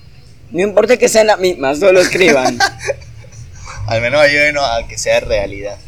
No 0.50 0.60
importa 0.62 0.96
que 0.96 1.08
sean 1.08 1.26
las 1.28 1.38
mismas, 1.38 1.78
solo 1.78 2.00
escriban. 2.00 2.58
Al 3.86 4.00
menos 4.00 4.20
ayúdenos 4.20 4.64
a 4.64 4.86
que 4.86 4.98
sea 4.98 5.20
realidad. 5.20 5.78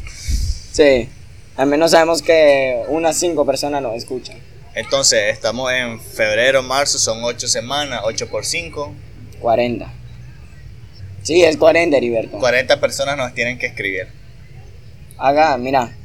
sí. 0.71 1.09
Al 1.57 1.67
menos 1.67 1.91
sabemos 1.91 2.21
que 2.21 2.83
unas 2.89 3.15
5 3.17 3.45
personas 3.45 3.81
nos 3.81 3.95
escuchan. 3.95 4.37
Entonces, 4.73 5.31
estamos 5.31 5.71
en 5.71 6.01
febrero, 6.01 6.61
marzo, 6.61 6.99
son 6.99 7.23
ocho 7.23 7.47
semanas, 7.47 8.01
8 8.03 8.27
por 8.29 8.43
5. 8.45 8.93
40. 9.39 9.89
Sí, 11.23 11.45
es 11.45 11.55
40, 11.55 11.95
Heriberto. 11.95 12.39
40 12.39 12.77
personas 12.81 13.15
nos 13.15 13.33
tienen 13.33 13.57
que 13.57 13.67
escribir. 13.67 14.09
Haga, 15.17 15.57
mira. 15.57 15.95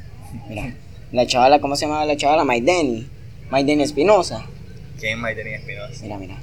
Mira. 0.47 0.73
La 1.11 1.27
chavala, 1.27 1.59
¿cómo 1.59 1.75
se 1.75 1.85
llama 1.85 2.05
la 2.05 2.15
chavala? 2.15 2.45
Maideni. 2.45 3.09
Maideni 3.49 3.83
Espinosa. 3.83 4.45
¿Quién 5.01 5.19
más 5.19 5.33
tenía 5.35 5.57
Espinosa? 5.57 6.03
Mira, 6.03 6.17
mira. 6.19 6.37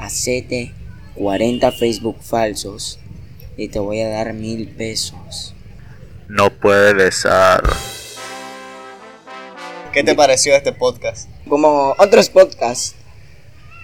Hacete 0.00 0.72
40 1.14 1.70
Facebook 1.70 2.16
falsos 2.20 2.98
y 3.56 3.68
te 3.68 3.78
voy 3.78 4.00
a 4.00 4.08
dar 4.08 4.32
mil 4.34 4.68
pesos. 4.68 5.54
No 6.26 6.50
puede 6.50 6.92
besar. 6.92 7.62
¿Qué 9.92 10.02
te 10.02 10.16
pareció 10.16 10.56
este 10.56 10.72
podcast? 10.72 11.28
Como 11.48 11.94
otros 11.96 12.28
podcasts, 12.30 12.96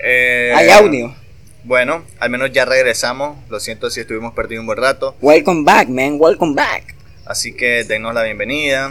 Eh, 0.02 0.52
hay 0.56 0.70
audio. 0.70 1.14
Bueno, 1.62 2.02
al 2.18 2.30
menos 2.30 2.50
ya 2.52 2.64
regresamos. 2.64 3.36
Lo 3.48 3.60
siento 3.60 3.90
si 3.90 4.00
estuvimos 4.00 4.32
perdidos 4.32 4.62
un 4.62 4.66
buen 4.66 4.78
rato. 4.78 5.14
Welcome 5.20 5.62
back, 5.62 5.88
man. 5.88 6.16
Welcome 6.18 6.54
back. 6.56 6.96
Así 7.26 7.54
que 7.54 7.84
denos 7.84 8.12
la 8.12 8.24
bienvenida. 8.24 8.90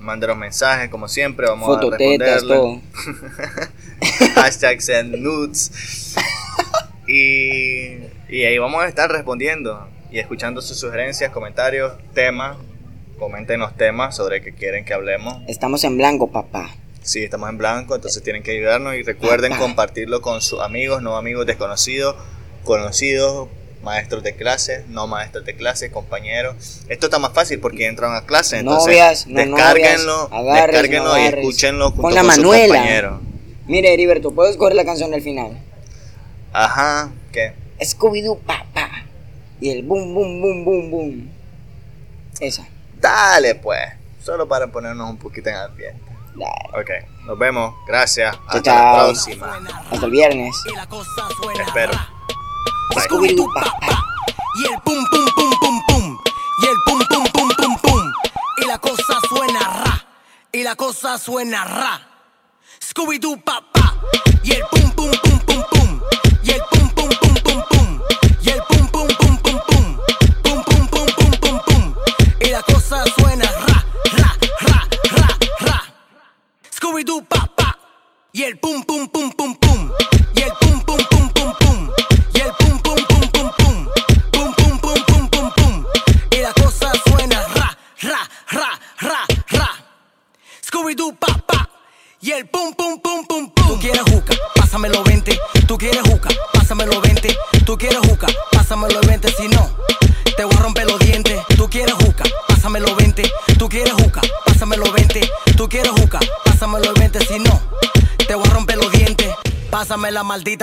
Mándenos 0.00 0.36
mensajes 0.38 0.90
como 0.90 1.06
siempre. 1.06 1.46
Vamos 1.46 1.68
a 1.68 1.80
Fototetas, 1.80 2.42
responderle. 2.42 2.56
todo. 2.56 3.68
Hashtag 4.34 4.80
send 4.80 5.16
nudes. 5.16 6.14
Y, 7.06 7.96
y 8.28 8.44
ahí 8.44 8.58
vamos 8.58 8.82
a 8.82 8.88
estar 8.88 9.10
respondiendo 9.10 9.88
y 10.10 10.18
escuchando 10.18 10.62
sus 10.62 10.78
sugerencias, 10.78 11.30
comentarios, 11.30 11.92
temas. 12.14 12.56
Coméntenos 13.18 13.76
temas 13.76 14.16
sobre 14.16 14.40
que 14.40 14.54
quieren 14.54 14.84
que 14.84 14.94
hablemos. 14.94 15.42
Estamos 15.46 15.84
en 15.84 15.98
blanco, 15.98 16.30
papá. 16.30 16.70
Sí, 17.02 17.22
estamos 17.22 17.50
en 17.50 17.58
blanco, 17.58 17.94
entonces 17.94 18.22
tienen 18.22 18.42
que 18.42 18.52
ayudarnos 18.52 18.94
y 18.94 19.02
recuerden 19.02 19.54
compartirlo 19.56 20.20
con 20.20 20.40
sus 20.40 20.60
amigos, 20.60 21.02
no 21.02 21.16
amigos 21.16 21.46
desconocidos, 21.46 22.14
conocidos, 22.64 23.48
maestros 23.82 24.22
de 24.22 24.36
clase, 24.36 24.84
no 24.88 25.06
maestros 25.06 25.44
de 25.44 25.54
clase, 25.54 25.90
compañeros. 25.90 26.82
Esto 26.88 27.06
está 27.06 27.18
más 27.18 27.32
fácil 27.32 27.58
porque 27.60 27.86
entran 27.86 28.14
a 28.14 28.26
clase, 28.26 28.58
entonces 28.58 28.86
Novias, 28.86 29.26
no 29.26 29.40
descárguenlo, 29.40 30.28
novias, 30.28 30.32
agarres, 30.32 30.66
descárguenlo 30.66 31.08
no 31.08 31.18
y 31.18 31.26
escúchenlo 31.26 31.90
junto 31.90 32.02
Con 32.02 32.32
sus 32.32 32.44
compañeros. 32.44 33.20
Mire, 33.70 33.94
Heriberto, 33.94 34.32
¿puedo 34.32 34.50
escoger 34.50 34.74
la 34.74 34.84
canción 34.84 35.12
del 35.12 35.22
final? 35.22 35.56
Ajá, 36.52 37.12
¿qué? 37.30 37.54
Scooby-Doo, 37.80 38.40
papá. 38.40 39.04
Y 39.60 39.70
el 39.70 39.84
boom, 39.84 40.12
boom, 40.12 40.42
boom, 40.42 40.64
boom, 40.64 40.90
boom. 40.90 41.30
Esa. 42.40 42.66
Dale 43.00 43.54
pues, 43.54 43.78
solo 44.24 44.48
para 44.48 44.66
ponernos 44.66 45.08
un 45.08 45.18
poquito 45.18 45.50
en 45.50 45.54
ambiente. 45.54 46.02
Dale. 46.34 46.82
Ok, 46.82 46.90
nos 47.26 47.38
vemos, 47.38 47.72
gracias, 47.86 48.36
hasta 48.48 48.60
chao. 48.60 48.96
la 48.96 49.04
próxima. 49.04 49.60
Hasta 49.88 50.04
el 50.04 50.10
viernes. 50.10 50.56
Y 50.66 50.74
la 50.74 50.86
cosa 50.88 51.28
suena 51.40 51.62
Espero. 51.62 51.92
Scooby-Doo, 53.06 53.54
papá. 53.54 54.04
Y 54.56 54.72
el 54.72 54.80
pum 54.80 54.98
pum 55.12 55.26
pum 55.36 55.50
pum 55.60 55.80
pum. 55.86 56.18
Y 56.60 56.66
el 56.66 56.76
pum 56.86 57.06
pum 57.08 57.24
pum 57.32 57.48
pum 57.56 57.76
pum. 57.82 58.12
Y 58.64 58.66
la 58.66 58.78
cosa 58.78 59.14
suena 59.28 59.60
ra. 59.60 60.06
Y 60.50 60.64
la 60.64 60.74
cosa 60.74 61.18
suena 61.18 61.64
ra. 61.64 62.09
Scooby 62.90 63.20
Doo 63.20 63.36
papá. 63.36 63.94
Y 64.42 64.50
el 64.50 64.62
pum 64.68 64.90
pum 64.90 65.10
pum 65.22 65.38
pum 65.46 65.62
pum. 65.70 66.00
Y 66.42 66.50
el 66.50 66.60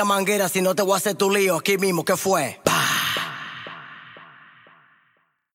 manguera, 0.08 0.50
si 0.50 0.62
no 0.62 0.74
te 0.74 0.82
voy 0.82 0.93
a 0.93 0.98
hacer 0.98 1.15
tu 1.15 1.30
lío 1.30 1.58
aquí 1.58 1.78
mismo. 1.78 2.04
¿Qué 2.04 2.17
fue? 2.17 2.60